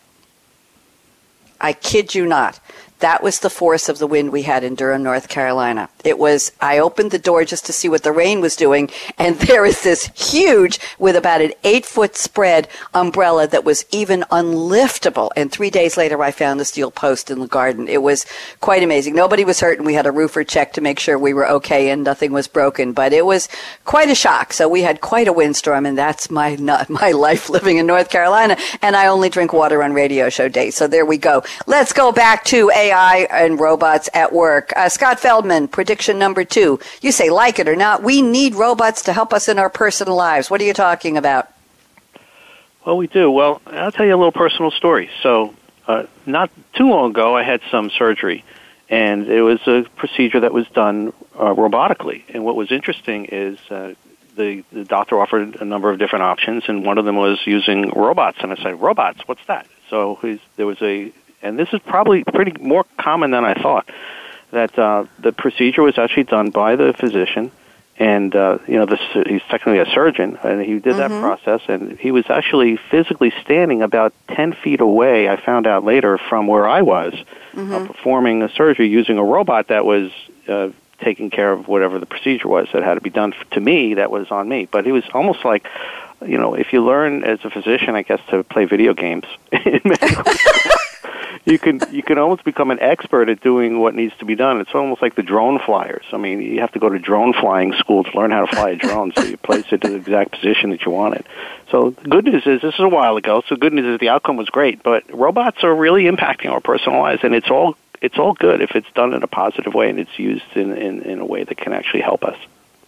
[1.59, 2.59] I kid you not.
[2.99, 5.89] That was the force of the wind we had in Durham, North Carolina.
[6.03, 9.35] It was, I opened the door just to see what the rain was doing, and
[9.39, 15.29] there is this huge, with about an eight foot spread umbrella that was even unliftable.
[15.35, 17.87] And three days later, I found the steel post in the garden.
[17.87, 18.25] It was
[18.61, 19.15] quite amazing.
[19.15, 21.89] Nobody was hurt, and we had a roofer check to make sure we were okay
[21.89, 22.93] and nothing was broken.
[22.93, 23.49] But it was
[23.83, 24.53] quite a shock.
[24.53, 26.55] So we had quite a windstorm, and that's my
[26.89, 28.57] my life living in North Carolina.
[28.81, 30.75] And I only drink water on radio show days.
[30.75, 31.43] So there we go.
[31.67, 34.71] Let's go back to AI and robots at work.
[34.75, 36.79] Uh, Scott Feldman, prediction number two.
[37.01, 40.15] You say, like it or not, we need robots to help us in our personal
[40.15, 40.49] lives.
[40.49, 41.49] What are you talking about?
[42.85, 43.31] Well, we do.
[43.31, 45.09] Well, I'll tell you a little personal story.
[45.23, 45.55] So,
[45.87, 48.43] uh, not too long ago, I had some surgery,
[48.89, 52.23] and it was a procedure that was done uh, robotically.
[52.29, 53.95] And what was interesting is uh,
[54.35, 57.89] the the doctor offered a number of different options, and one of them was using
[57.89, 58.37] robots.
[58.41, 59.21] And I said, "Robots?
[59.27, 60.19] What's that?" So
[60.55, 61.11] there was a
[61.45, 63.87] and this is probably pretty more common than I thought,
[64.51, 67.51] that uh, the procedure was actually done by the physician,
[67.97, 70.97] and uh, you know this, he's technically a surgeon, and he did mm-hmm.
[70.97, 75.29] that process, and he was actually physically standing about ten feet away.
[75.29, 77.13] I found out later from where I was
[77.53, 77.71] mm-hmm.
[77.71, 80.11] uh, performing a surgery using a robot that was.
[80.47, 80.71] Uh,
[81.01, 84.09] taking care of whatever the procedure was that had to be done to me that
[84.09, 85.67] was on me but it was almost like
[86.25, 89.25] you know if you learn as a physician i guess to play video games
[91.45, 94.59] you can you can almost become an expert at doing what needs to be done.
[94.59, 96.05] It's almost like the drone flyers.
[96.11, 98.71] I mean, you have to go to drone flying school to learn how to fly
[98.71, 101.25] a drone, so you place it to the exact position that you want it.
[101.69, 103.43] So the good news is this is a while ago.
[103.47, 106.61] So the good news is the outcome was great, but robots are really impacting our
[106.61, 109.89] personal lives, and it's all it's all good if it's done in a positive way
[109.89, 112.37] and it's used in, in, in a way that can actually help us.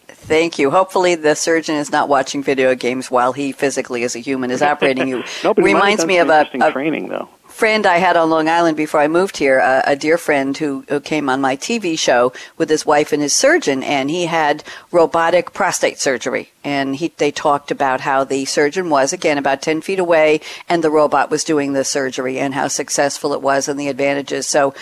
[0.07, 0.69] Thank you.
[0.69, 4.61] Hopefully, the surgeon is not watching video games while he physically, as a human, is
[4.73, 5.23] operating you.
[5.43, 8.99] no, Reminds me of a, a training though friend I had on Long Island before
[8.99, 12.69] I moved here, a, a dear friend who, who, came on my TV show with
[12.69, 16.51] his wife and his surgeon, and he had robotic prostate surgery.
[16.63, 20.39] And he, they talked about how the surgeon was, again, about 10 feet away,
[20.69, 24.45] and the robot was doing the surgery and how successful it was and the advantages.
[24.45, 24.75] So,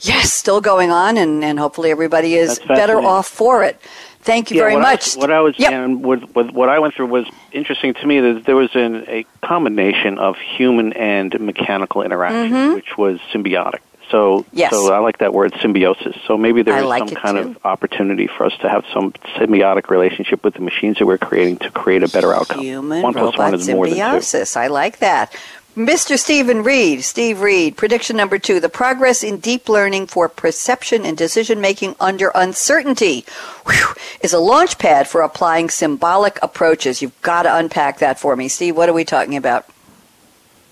[0.00, 3.78] yes, still going on, and, and hopefully everybody is better off for it.
[4.22, 5.16] Thank you yeah, very what much.
[5.16, 5.72] I, what I was yep.
[5.72, 8.20] and what, what, what I went through was interesting to me.
[8.20, 12.74] That there was an, a combination of human and mechanical interaction, mm-hmm.
[12.74, 13.80] which was symbiotic.
[14.10, 14.70] So, yes.
[14.70, 16.14] so I like that word symbiosis.
[16.26, 17.42] So maybe there is like some kind too.
[17.50, 21.56] of opportunity for us to have some symbiotic relationship with the machines that we're creating
[21.58, 22.60] to create a better outcome.
[22.60, 24.54] Human one robot plus one is symbiosis.
[24.54, 25.34] I like that.
[25.76, 26.18] Mr.
[26.18, 31.16] Stephen Reed, Steve Reed, prediction number two, the progress in deep learning for perception and
[31.16, 33.24] decision making under uncertainty
[33.64, 37.00] whew, is a launch pad for applying symbolic approaches.
[37.00, 38.48] You've got to unpack that for me.
[38.48, 39.66] Steve, what are we talking about?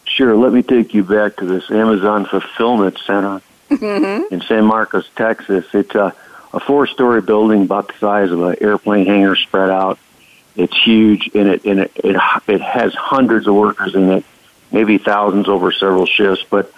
[0.05, 0.36] Sure.
[0.36, 3.40] Let me take you back to this Amazon Fulfillment Center
[3.70, 4.34] mm-hmm.
[4.34, 5.64] in San Marcos, Texas.
[5.72, 6.14] It's a,
[6.53, 9.98] a four story building about the size of an airplane hangar spread out.
[10.57, 12.16] It's huge and it, and it, it,
[12.48, 14.26] it has hundreds of workers in it
[14.73, 16.45] maybe thousands over several shifts.
[16.49, 16.73] But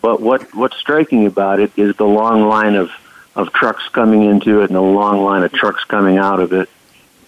[0.00, 2.90] but what what's striking about it is the long line of
[3.34, 6.68] of trucks coming into it and the long line of trucks coming out of it.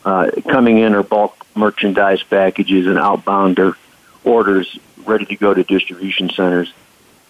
[0.04, 3.74] Uh, coming in are bulk merchandise packages and outbounder
[4.24, 6.72] orders ready to go to distribution centers.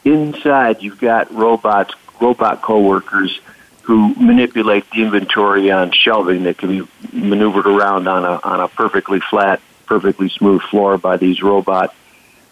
[0.05, 3.41] Inside, you've got robots, robot coworkers
[3.83, 8.69] who manipulate the inventory on shelving that can be maneuvered around on a on a
[8.69, 11.95] perfectly flat, perfectly smooth floor by these robot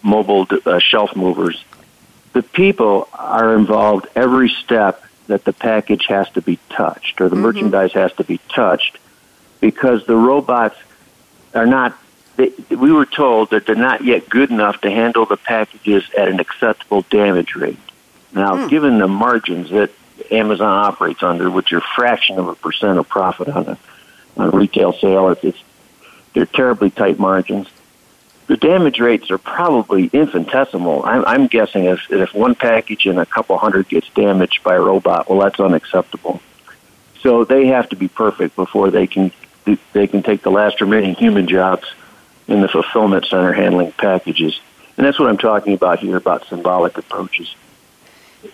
[0.06, 1.62] mobile uh, shelf movers.
[2.32, 7.34] The people are involved every step that the package has to be touched or the
[7.34, 7.44] mm-hmm.
[7.44, 8.98] merchandise has to be touched
[9.60, 10.76] because the robots
[11.54, 11.98] are not
[12.36, 16.28] they, we were told that they're not yet good enough to handle the packages at
[16.28, 17.78] an acceptable damage rate.
[18.32, 18.68] Now, mm.
[18.68, 19.90] given the margins that
[20.30, 23.78] Amazon operates under, which are a fraction of a percent of profit on a,
[24.36, 25.58] on a retail sale, it's, it's
[26.34, 27.68] they're terribly tight margins
[28.46, 31.04] the damage rates are probably infinitesimal.
[31.04, 34.80] I'm, I'm guessing if, if one package in a couple hundred gets damaged by a
[34.80, 36.40] robot, well, that's unacceptable.
[37.22, 39.32] So they have to be perfect before they can
[39.92, 41.92] they can take the last remaining human jobs
[42.46, 44.60] in the fulfillment center handling packages.
[44.96, 47.52] And that's what I'm talking about here about symbolic approaches.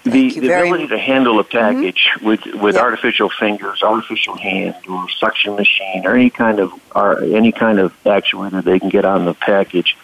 [0.05, 2.27] The, the ability to handle a package mm-hmm.
[2.27, 2.85] with with yep.
[2.85, 7.93] artificial fingers, artificial hand, or suction machine, or any kind of or any kind of
[8.05, 9.97] actuator they can get on the package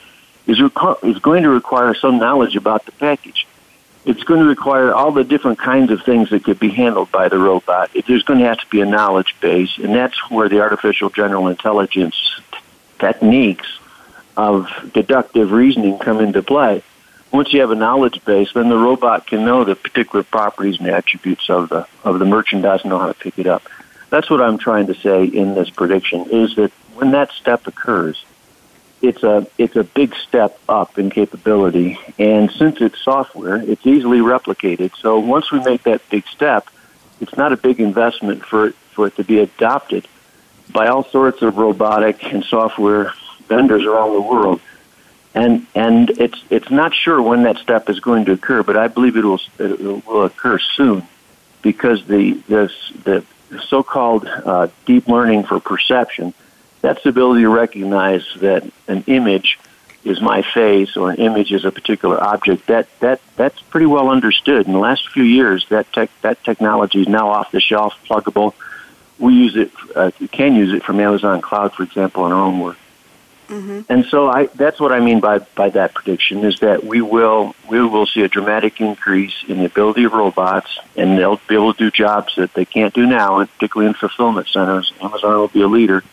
[0.46, 3.46] is reco- is going to require some knowledge about the package.
[4.04, 7.28] It's going to require all the different kinds of things that could be handled by
[7.28, 7.90] the robot.
[7.94, 11.10] If there's going to have to be a knowledge base, and that's where the artificial
[11.10, 12.16] general intelligence
[12.52, 12.58] t-
[12.98, 13.68] techniques
[14.36, 16.82] of deductive reasoning come into play
[17.30, 20.88] once you have a knowledge base, then the robot can know the particular properties and
[20.88, 23.62] attributes of the of the merchandise and know how to pick it up.
[24.10, 28.24] That's what I'm trying to say in this prediction is that when that step occurs,
[29.02, 34.18] it's a it's a big step up in capability, and since it's software, it's easily
[34.18, 34.96] replicated.
[34.96, 36.66] So once we make that big step,
[37.20, 40.08] it's not a big investment for it, for it to be adopted
[40.72, 43.12] by all sorts of robotic and software
[43.46, 44.60] vendors around the world
[45.38, 48.88] and and it's it's not sure when that step is going to occur, but I
[48.88, 51.06] believe it will it will occur soon,
[51.62, 52.72] because the this
[53.04, 53.24] the
[53.72, 56.34] so-called uh, deep learning for perception,
[56.82, 59.58] that's the ability to recognize that an image
[60.04, 62.66] is my face or an image is a particular object.
[62.66, 64.66] That that that's pretty well understood.
[64.66, 68.54] In the last few years, that tech that technology is now off the shelf, pluggable.
[69.18, 72.60] We use it, uh, can use it from Amazon Cloud, for example, in our own
[72.60, 72.78] work.
[73.48, 73.90] Mm-hmm.
[73.90, 77.54] And so I, that's what I mean by, by that prediction is that we will,
[77.68, 81.72] we will see a dramatic increase in the ability of robots and they'll be able
[81.72, 84.92] to do jobs that they can't do now, and particularly in fulfillment centers.
[85.00, 86.04] Amazon will be a leader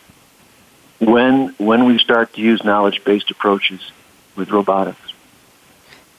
[0.98, 3.92] when, when we start to use knowledge-based approaches
[4.34, 5.05] with robotics.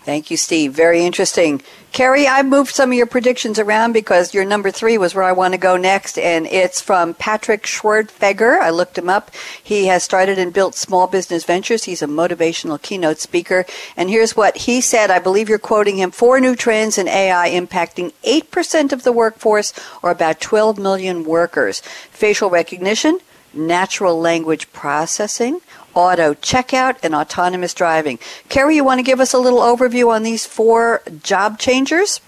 [0.07, 0.71] Thank you, Steve.
[0.71, 1.61] Very interesting.
[1.91, 5.33] Kerry, I moved some of your predictions around because your number three was where I
[5.33, 8.57] want to go next, and it's from Patrick Schwerdtfeger.
[8.57, 9.31] I looked him up.
[9.61, 11.83] He has started and built small business ventures.
[11.83, 13.65] He's a motivational keynote speaker.
[13.97, 15.11] And here's what he said.
[15.11, 16.11] I believe you're quoting him.
[16.11, 21.81] Four new trends in AI impacting 8% of the workforce, or about 12 million workers.
[22.11, 23.19] Facial recognition,
[23.53, 25.61] natural language processing,
[25.93, 28.19] auto checkout, and autonomous driving.
[28.49, 32.21] Kerry, you want to give us a little overview on these four job changers?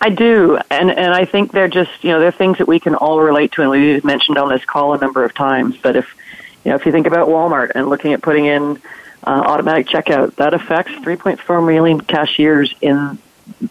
[0.00, 2.94] I do, and and I think they're just you know they're things that we can
[2.94, 5.76] all relate to, and we've mentioned on this call a number of times.
[5.76, 6.16] But if
[6.64, 8.80] you know if you think about Walmart and looking at putting in
[9.24, 13.18] uh, automatic checkout, that affects 3.4 million cashiers in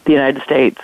[0.05, 0.79] the United States.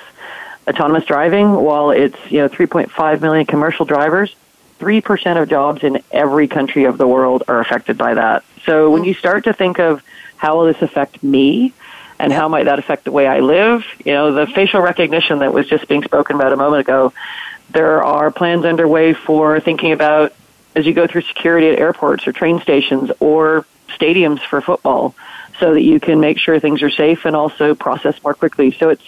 [0.68, 4.36] Autonomous driving, while it's you know 3.5 million commercial drivers,
[4.80, 8.44] 3% of jobs in every country of the world are affected by that.
[8.66, 10.04] So when you start to think of
[10.38, 11.74] how will this affect me
[12.20, 15.54] and how might that affect the way I live, you know, the facial recognition that
[15.54, 17.14] was just being spoken about a moment ago,
[17.70, 20.34] there are plans underway for thinking about
[20.76, 25.16] as you go through security at airports or train stations or stadiums for football
[25.60, 28.72] so that you can make sure things are safe and also process more quickly.
[28.72, 29.08] So it's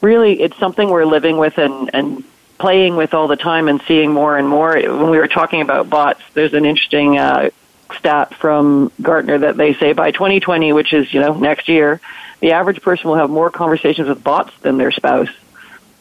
[0.00, 2.24] really it's something we're living with and, and
[2.60, 4.74] playing with all the time and seeing more and more.
[4.74, 7.50] When we were talking about bots, there's an interesting uh,
[7.96, 12.00] stat from Gartner that they say by 2020, which is you know next year,
[12.40, 15.30] the average person will have more conversations with bots than their spouse.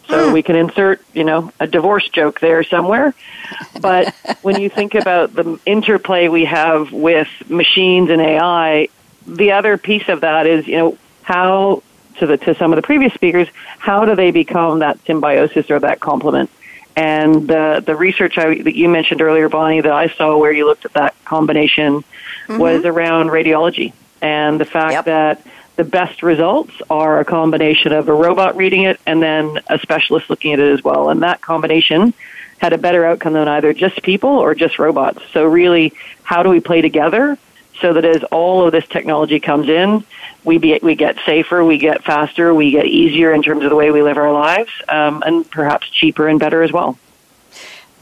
[0.08, 0.34] So hmm.
[0.34, 3.14] we can insert, you know, a divorce joke there somewhere.
[3.80, 8.90] But when you think about the interplay we have with machines and AI,
[9.26, 11.84] the other piece of that is, you know, how
[12.20, 13.48] to the to some of the previous speakers,
[13.78, 16.50] how do they become that symbiosis or that complement?
[16.96, 20.66] And the the research I, that you mentioned earlier, Bonnie, that I saw where you
[20.66, 22.58] looked at that combination mm-hmm.
[22.58, 25.06] was around radiology and the fact yep.
[25.06, 25.46] that
[25.76, 30.30] the best results are a combination of a robot reading it and then a specialist
[30.30, 31.10] looking at it as well.
[31.10, 32.14] And that combination
[32.58, 35.22] had a better outcome than either just people or just robots.
[35.32, 35.94] So really,
[36.24, 37.38] how do we play together
[37.82, 40.04] so that as all of this technology comes in,
[40.44, 43.76] we be, we get safer, we get faster, we get easier in terms of the
[43.76, 46.98] way we live our lives, um, and perhaps cheaper and better as well.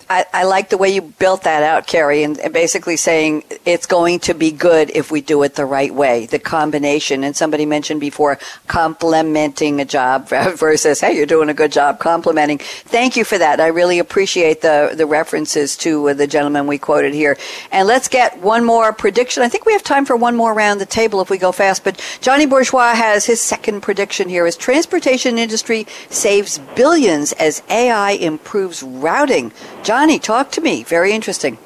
[0.09, 3.85] I, I, like the way you built that out, Kerry, and, and, basically saying it's
[3.85, 6.25] going to be good if we do it the right way.
[6.27, 11.73] The combination, and somebody mentioned before, complementing a job versus, hey, you're doing a good
[11.73, 12.59] job complimenting.
[12.59, 13.59] Thank you for that.
[13.59, 17.37] I really appreciate the, the references to uh, the gentleman we quoted here.
[17.71, 19.43] And let's get one more prediction.
[19.43, 21.83] I think we have time for one more around the table if we go fast,
[21.83, 28.11] but Jonny Bourgeois has his second prediction here is transportation industry saves billions as AI
[28.11, 29.51] improves routing.
[29.83, 30.83] John Jonny, talk to me.
[30.83, 31.57] Very interesting.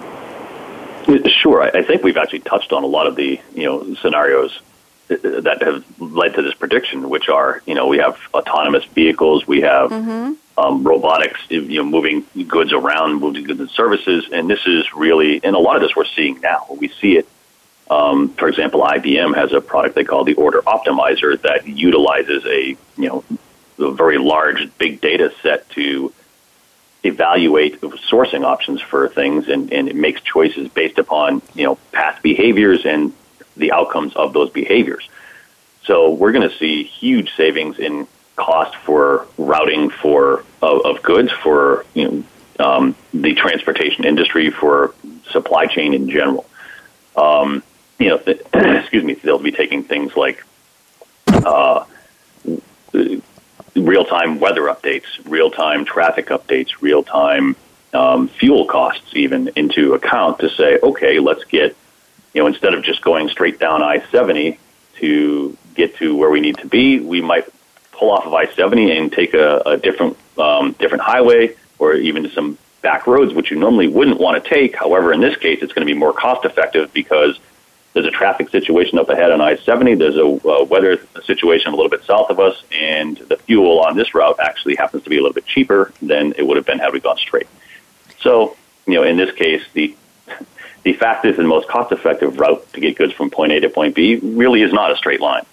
[1.41, 1.61] Sure.
[1.63, 4.57] I think we've actually touched on a lot of the you know scenarios
[5.09, 9.59] that have led to this prediction, which are you know we have autonomous vehicles, we
[9.59, 10.31] have mm-hmm.
[10.57, 15.41] um, robotics, you know, moving goods around, moving goods and services, and this is really
[15.43, 16.67] and a lot of this we're seeing now.
[16.79, 17.27] We see it.
[17.89, 22.77] Um, for example, IBM has a product they call the Order Optimizer that utilizes a
[22.95, 23.25] you know
[23.77, 26.13] a very large big data set to
[27.03, 32.21] evaluate sourcing options for things and, and it makes choices based upon you know past
[32.21, 33.13] behaviors and
[33.57, 35.09] the outcomes of those behaviors.
[35.83, 41.31] So we're going to see huge savings in cost for routing for of, of goods
[41.31, 42.23] for you know
[42.59, 44.93] um, the transportation industry for
[45.31, 46.45] supply chain in general.
[47.15, 47.63] Um,
[47.99, 48.17] you know,
[48.53, 50.43] excuse me, they'll be taking things like
[51.27, 51.85] uh,
[53.75, 57.55] real time weather updates, real time traffic updates, real time
[57.93, 61.75] um, fuel costs even into account to say, okay, let's get,
[62.33, 64.57] you know, instead of just going straight down I 70
[64.95, 67.47] to get to where we need to be, we might
[67.91, 72.29] pull off of I 70 and take a, a different, um, different highway or even
[72.31, 74.75] some back roads, which you normally wouldn't want to take.
[74.75, 77.39] However, in this case, it's going to be more cost effective because
[77.93, 79.97] there's a traffic situation up ahead on I-70.
[79.97, 83.97] There's a uh, weather situation a little bit south of us, and the fuel on
[83.97, 86.79] this route actually happens to be a little bit cheaper than it would have been
[86.79, 87.47] had we gone straight.
[88.21, 88.55] So,
[88.87, 89.95] you know, in this case, the
[90.83, 94.15] the fastest and most cost-effective route to get goods from point A to point B
[94.15, 95.45] really is not a straight line.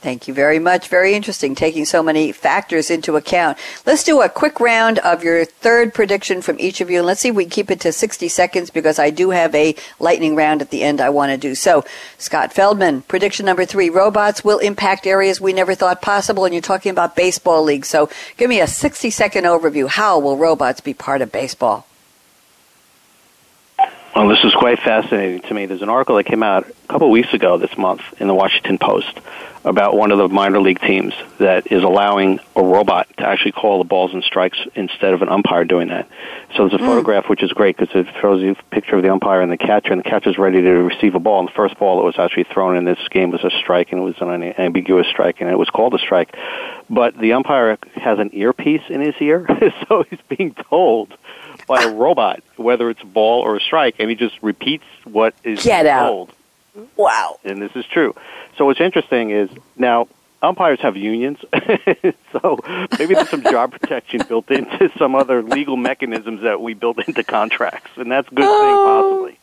[0.00, 0.86] Thank you very much.
[0.86, 3.58] Very interesting, taking so many factors into account.
[3.84, 6.98] Let's do a quick round of your third prediction from each of you.
[6.98, 9.74] And let's see if we keep it to 60 seconds because I do have a
[9.98, 11.56] lightning round at the end I want to do.
[11.56, 11.84] So,
[12.16, 16.44] Scott Feldman, prediction number three robots will impact areas we never thought possible.
[16.44, 17.88] And you're talking about baseball leagues.
[17.88, 19.88] So, give me a 60 second overview.
[19.88, 21.88] How will robots be part of baseball?
[24.18, 25.66] Well, this is quite fascinating to me.
[25.66, 28.34] There's an article that came out a couple of weeks ago this month in the
[28.34, 29.16] Washington Post
[29.64, 33.78] about one of the minor league teams that is allowing a robot to actually call
[33.78, 36.08] the balls and strikes instead of an umpire doing that.
[36.56, 36.88] So there's a mm.
[36.88, 39.56] photograph which is great because it shows you a picture of the umpire and the
[39.56, 41.38] catcher, and the catcher's ready to receive a ball.
[41.38, 44.00] And the first ball that was actually thrown in this game was a strike, and
[44.00, 46.34] it was an ambiguous strike, and it was called a strike.
[46.90, 49.46] But the umpire has an earpiece in his ear,
[49.88, 51.14] so he's being told
[51.68, 55.34] by a robot whether it's a ball or a strike, and he just repeats what
[55.44, 56.30] is Get told.
[56.76, 56.88] Out.
[56.96, 57.38] Wow.
[57.44, 58.14] And this is true.
[58.56, 60.08] So what's interesting is now
[60.42, 61.38] umpires have unions,
[62.32, 62.58] so
[62.98, 67.22] maybe there's some job protection built into some other legal mechanisms that we build into
[67.24, 69.38] contracts, and that's a good oh, thing possibly.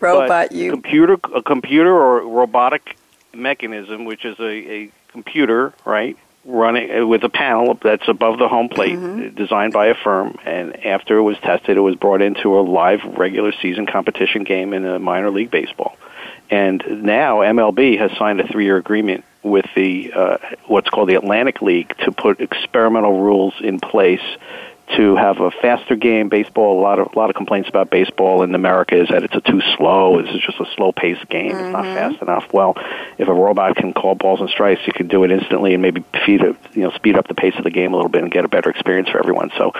[0.00, 2.96] Robot but you computer a computer or robotic
[3.32, 6.16] mechanism, which is a, a computer, right?
[6.46, 9.34] Running uh, with a panel that's above the home plate, mm-hmm.
[9.34, 13.02] designed by a firm, and after it was tested, it was brought into a live
[13.16, 15.96] regular season competition game in a minor league baseball
[16.50, 21.62] and now MLB has signed a three-year agreement with the uh, what's called the Atlantic
[21.62, 24.22] League to put experimental rules in place
[24.96, 26.28] to have a faster game.
[26.28, 29.34] Baseball, a lot of a lot of complaints about baseball in America is that it's
[29.34, 30.18] a too slow.
[30.18, 31.52] It's just a slow-paced game.
[31.52, 31.64] Mm-hmm.
[31.64, 31.94] It's not mm-hmm.
[31.94, 32.52] fast enough.
[32.52, 32.74] Well,
[33.18, 36.04] if a robot can call balls and strikes, you can do it instantly and maybe
[36.26, 38.30] feed it, you know, speed up the pace of the game a little bit and
[38.30, 39.50] get a better experience for everyone.
[39.56, 39.72] So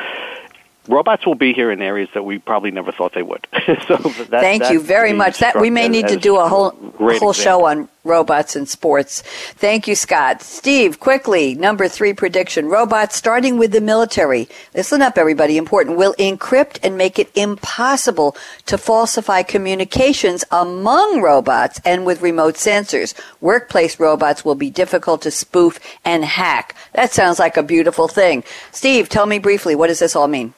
[0.88, 3.46] robots will be here in areas that we probably never thought they would.
[3.86, 5.38] so that, Thank you very much.
[5.38, 9.22] That we may need to do a whole whole show on robots and sports.
[9.22, 10.42] Thank you, Scott.
[10.42, 14.48] Steve, quickly, number three prediction: robots, starting with the military.
[14.74, 15.56] Listen up, everybody.
[15.56, 22.54] Important will encrypt and make it impossible to falsify communications among robots and with remote
[22.54, 23.14] sensors.
[23.40, 26.74] Workplace robots will be difficult to spoof and hack.
[26.92, 28.44] That sounds like a beautiful thing.
[28.72, 30.52] Steve, tell me briefly, what does this all mean?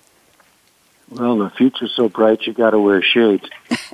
[1.09, 3.49] Well, the future's so bright, you got to wear shades.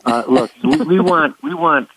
[0.04, 1.88] Uh, look, we, we want we want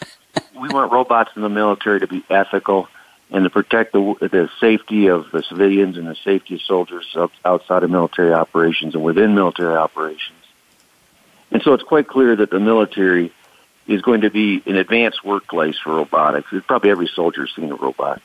[0.60, 2.88] we want robots in the military to be ethical
[3.32, 7.84] and to protect the the safety of the civilians and the safety of soldiers outside
[7.84, 10.38] of military operations and within military operations.
[11.52, 13.32] And so it's quite clear that the military
[13.88, 16.50] is going to be an advanced workplace for robotics.
[16.68, 18.22] Probably every soldier has seen a robot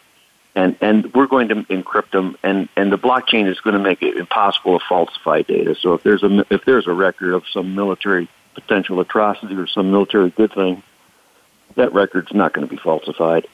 [0.54, 4.02] and and we're going to encrypt them and and the blockchain is going to make
[4.02, 5.74] it impossible to falsify data.
[5.74, 9.90] So if there's a if there's a record of some military potential atrocity or some
[9.90, 10.82] military good thing
[11.76, 13.46] that record's not going to be falsified.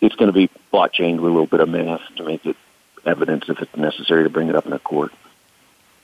[0.00, 2.56] It's going to be blockchained with a little bit of math to make it
[3.06, 5.12] evidence if it's necessary to bring it up in a court.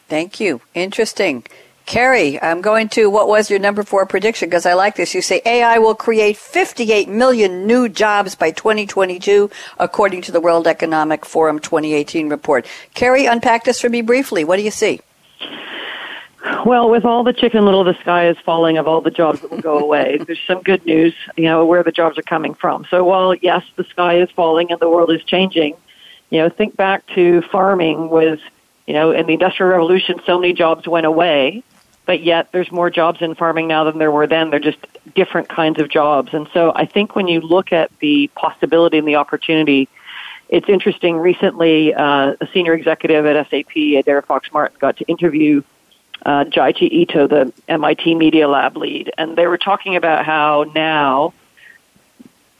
[0.08, 0.60] Thank you.
[0.74, 1.44] Interesting
[1.90, 5.12] Kerry, I'm going to what was your number four prediction because I like this.
[5.12, 10.68] You say AI will create 58 million new jobs by 2022, according to the World
[10.68, 12.68] Economic Forum 2018 report.
[12.94, 14.44] Kerry, unpack this for me briefly.
[14.44, 15.00] What do you see?
[16.64, 19.50] Well, with all the chicken little, the sky is falling of all the jobs that
[19.50, 20.18] will go away.
[20.24, 22.86] There's some good news, you know, where the jobs are coming from.
[22.88, 25.74] So while yes, the sky is falling and the world is changing,
[26.30, 28.38] you know, think back to farming with,
[28.86, 31.64] you know, in the industrial revolution, so many jobs went away
[32.10, 34.50] but yet there's more jobs in farming now than there were then.
[34.50, 34.84] They're just
[35.14, 36.34] different kinds of jobs.
[36.34, 39.88] And so I think when you look at the possibility and the opportunity,
[40.48, 41.18] it's interesting.
[41.18, 45.62] Recently, uh, a senior executive at SAP, Adaire Fox-Martin, got to interview
[46.26, 51.32] uh, Joichi Ito, the MIT Media Lab lead, and they were talking about how now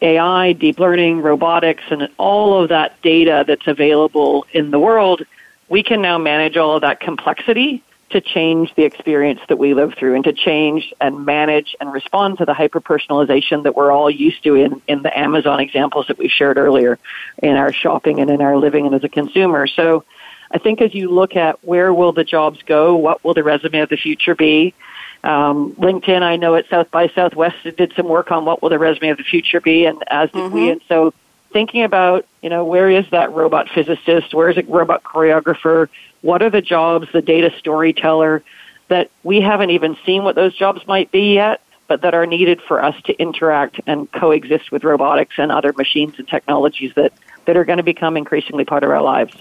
[0.00, 5.22] AI, deep learning, robotics, and all of that data that's available in the world,
[5.68, 9.94] we can now manage all of that complexity to change the experience that we live
[9.94, 14.10] through and to change and manage and respond to the hyper personalization that we're all
[14.10, 16.98] used to in, in the Amazon examples that we shared earlier
[17.42, 19.66] in our shopping and in our living and as a consumer.
[19.66, 20.04] So
[20.50, 23.78] I think as you look at where will the jobs go, what will the resume
[23.80, 24.74] of the future be,
[25.22, 28.78] um, LinkedIn, I know at South by Southwest did some work on what will the
[28.78, 30.54] resume of the future be, and as did mm-hmm.
[30.54, 30.70] we.
[30.70, 31.12] And so
[31.52, 34.34] thinking about, you know, where is that robot physicist?
[34.34, 35.88] Where is a robot choreographer?
[36.22, 38.42] What are the jobs, the data storyteller
[38.88, 42.60] that we haven't even seen what those jobs might be yet, but that are needed
[42.60, 47.12] for us to interact and coexist with robotics and other machines and technologies that,
[47.46, 49.34] that are going to become increasingly part of our lives.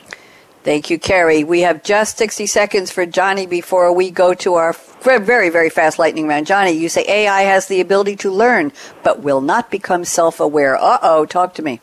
[0.64, 1.43] Thank you, Kerry.
[1.43, 5.97] We have just 60 seconds for Jonny before we go to our very, very fast
[5.97, 6.47] lightning round.
[6.47, 10.76] Jonny, you say AI has the ability to learn, but will not become self aware.
[10.76, 11.80] Uh oh, talk to me.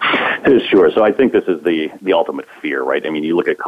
[0.70, 0.90] Sure.
[0.90, 3.04] So I think this is the the ultimate fear, right?
[3.06, 3.58] I mean, you look at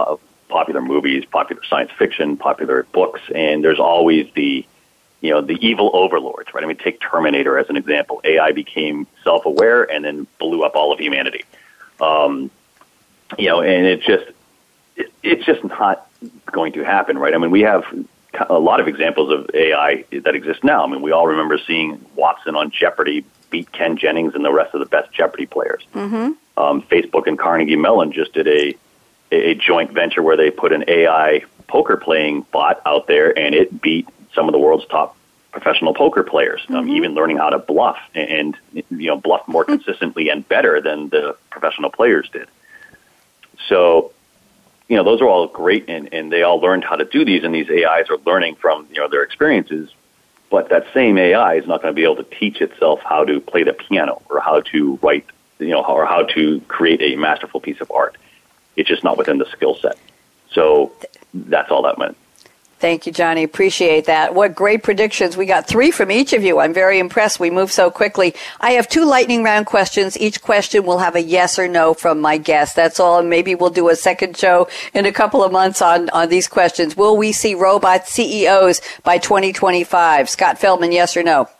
[0.48, 4.66] popular movies, popular science fiction, popular books, and there's always the
[5.20, 6.64] you know the evil overlords, right?
[6.64, 8.20] I mean, take Terminator as an example.
[8.24, 11.44] AI became self-aware and then blew up all of humanity.
[12.00, 12.50] Um,
[13.38, 14.24] you know, and it's just
[14.96, 16.08] it, it's just not
[16.46, 17.34] going to happen, right?
[17.34, 17.84] I mean, we have
[18.48, 20.84] a lot of examples of AI that exist now.
[20.84, 24.74] I mean, we all remember seeing Watson on Jeopardy beat Ken Jennings and the rest
[24.74, 25.84] of the best Jeopardy players.
[25.94, 26.32] Mm-hmm.
[26.60, 28.74] Um, Facebook and Carnegie Mellon just did a
[29.32, 33.80] a joint venture where they put an AI poker playing bot out there, and it
[33.80, 35.16] beat some of the world's top
[35.52, 36.64] professional poker players.
[36.68, 36.90] Um, mm-hmm.
[36.90, 41.08] Um, even learning how to bluff and you know bluff more consistently and better than
[41.08, 42.48] the professional players did.
[43.68, 44.12] So,
[44.88, 47.44] you know, those are all great, and, and they all learned how to do these,
[47.44, 49.90] and these AIs are learning from you know their experiences.
[50.50, 53.40] But that same AI is not going to be able to teach itself how to
[53.40, 55.24] play the piano or how to write,
[55.58, 58.16] you know, or how to create a masterful piece of art.
[58.76, 59.96] It's just not within the skill set.
[60.50, 60.92] So
[61.32, 62.16] that's all that meant.
[62.80, 63.42] Thank you, Jonny.
[63.44, 64.34] Appreciate that.
[64.34, 65.36] What great predictions.
[65.36, 66.60] We got three from each of you.
[66.60, 67.38] I'm very impressed.
[67.38, 68.34] We move so quickly.
[68.58, 70.18] I have two lightning round questions.
[70.18, 72.74] Each question will have a yes or no from my guest.
[72.74, 73.18] That's all.
[73.18, 76.48] And maybe we'll do a second show in a couple of months on, on these
[76.48, 76.96] questions.
[76.96, 80.30] Will we see robot CEOs by 2025?
[80.30, 81.50] Scott Feldman, yes or no?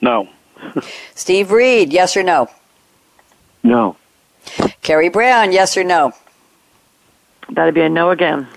[0.00, 0.28] No.
[1.14, 2.48] Steve Reed, yes or no?
[3.62, 3.96] No.
[4.82, 6.12] Kerry Brown, yes or no?
[7.48, 8.48] That'd be a no again.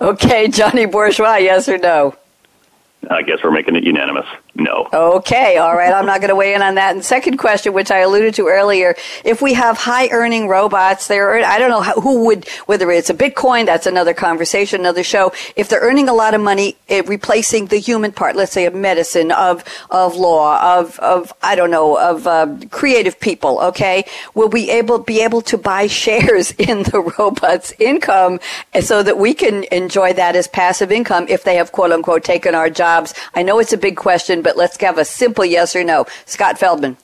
[0.00, 2.14] Okay, Jonny Bourgeois, yes or no?
[3.08, 4.26] I guess we're making it unanimous.
[4.58, 4.88] No.
[4.90, 5.92] Okay, all right.
[5.92, 6.94] I'm not going to weigh in on that.
[6.94, 11.44] And second question, which I alluded to earlier, if we have high earning robots, they're
[11.44, 15.32] I don't know who would whether it's a Bitcoin, that's another conversation, another show.
[15.56, 18.74] If they're earning a lot of money eh, replacing the human part, let's say of
[18.74, 24.48] medicine, of of law, of of I don't know, of uh, creative people, okay, will
[24.48, 28.40] we able be able to buy shares in the robot's income
[28.80, 32.54] so that we can enjoy that as passive income if they have quote unquote taken
[32.54, 33.12] our jobs?
[33.34, 36.06] I know it's a big question but let's have a simple yes or no.
[36.24, 36.96] Scott Feldman.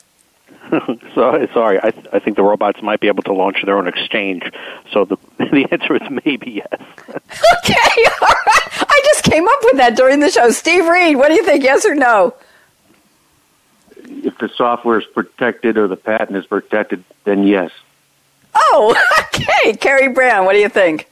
[0.70, 4.44] so, sorry, I, I think the robots might be able to launch their own exchange.
[4.92, 6.68] So the the answer is maybe yes.
[7.08, 8.84] okay, all right.
[8.88, 10.50] I just came up with that during the show.
[10.50, 11.64] Steve Reed, what do you think?
[11.64, 12.32] Yes or no?
[13.96, 17.72] If the software is protected or the patent is protected, then yes.
[18.54, 18.94] Oh,
[19.34, 19.72] okay.
[19.78, 21.10] Kerry Brown, what do you think?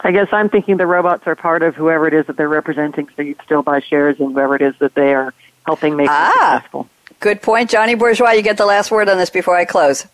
[0.00, 3.08] I guess I'm thinking the robots are part of whoever it is that they're representing,
[3.16, 5.32] so you'd still buy shares in whoever it is that they are
[5.64, 6.88] helping make ah, successful.
[7.20, 7.70] Good point.
[7.70, 10.06] Jonny Bourgeois, you get the last word on this before I close.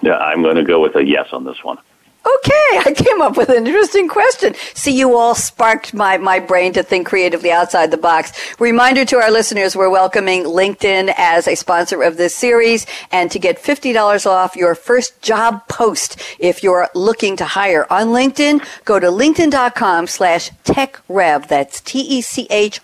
[0.00, 1.78] Yeah, I'm going to go with a yes on this one.
[2.26, 4.54] Okay, I came up with an interesting question.
[4.74, 8.32] See, you all sparked my, my brain to think creatively outside the box.
[8.58, 13.38] Reminder to our listeners, we're welcoming LinkedIn as a sponsor of this series and to
[13.38, 18.98] get $50 off your first job post if you're looking to hire on LinkedIn, go
[18.98, 21.46] to linkedin.com slash techrev.
[21.46, 22.82] That's T-E-C-H-R-E-V.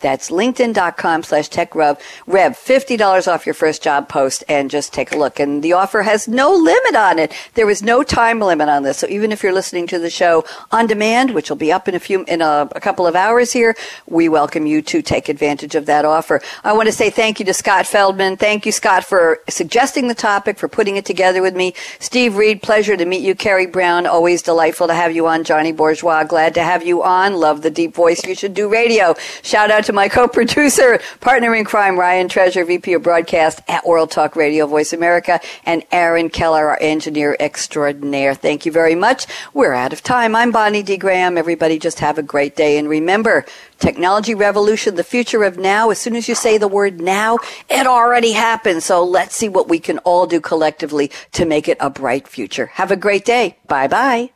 [0.00, 1.98] That's linkedin.com slash techrev.
[2.26, 5.40] Rev, $50 off your first job post and just take a look.
[5.40, 7.32] And the offer has no limit on it.
[7.54, 8.98] There is no time limit on this.
[8.98, 11.94] So even if you're listening to the show on demand, which will be up in
[11.94, 13.74] a few, in a, a couple of hours here,
[14.06, 16.42] we welcome you to take advantage of that offer.
[16.64, 18.36] I want to say thank you to Scott Feldman.
[18.36, 21.74] Thank you, Scott, for suggesting the topic, for putting it together with me.
[22.00, 23.34] Steve Reed, pleasure to meet you.
[23.34, 25.44] Kerry Brown, always delightful to have you on.
[25.44, 27.34] Jonny Bourgeois, glad to have you on.
[27.34, 28.26] Love the deep voice.
[28.26, 29.14] You should do radio.
[29.42, 34.10] Shout out to my co-producer, partner in crime, Ryan Treasure, VP of Broadcast at World
[34.10, 38.34] Talk Radio, Voice America, and Aaron Keller, our engineer extra extraordinaire.
[38.34, 39.26] Thank you very much.
[39.52, 40.34] We're out of time.
[40.34, 40.96] I'm Bonnie D.
[40.96, 41.36] Graham.
[41.36, 42.78] Everybody just have a great day.
[42.78, 43.44] And remember,
[43.78, 47.86] technology revolution, the future of now, as soon as you say the word now, it
[47.86, 48.82] already happened.
[48.82, 52.66] So let's see what we can all do collectively to make it a bright future.
[52.66, 53.58] Have a great day.
[53.68, 54.35] Bye bye.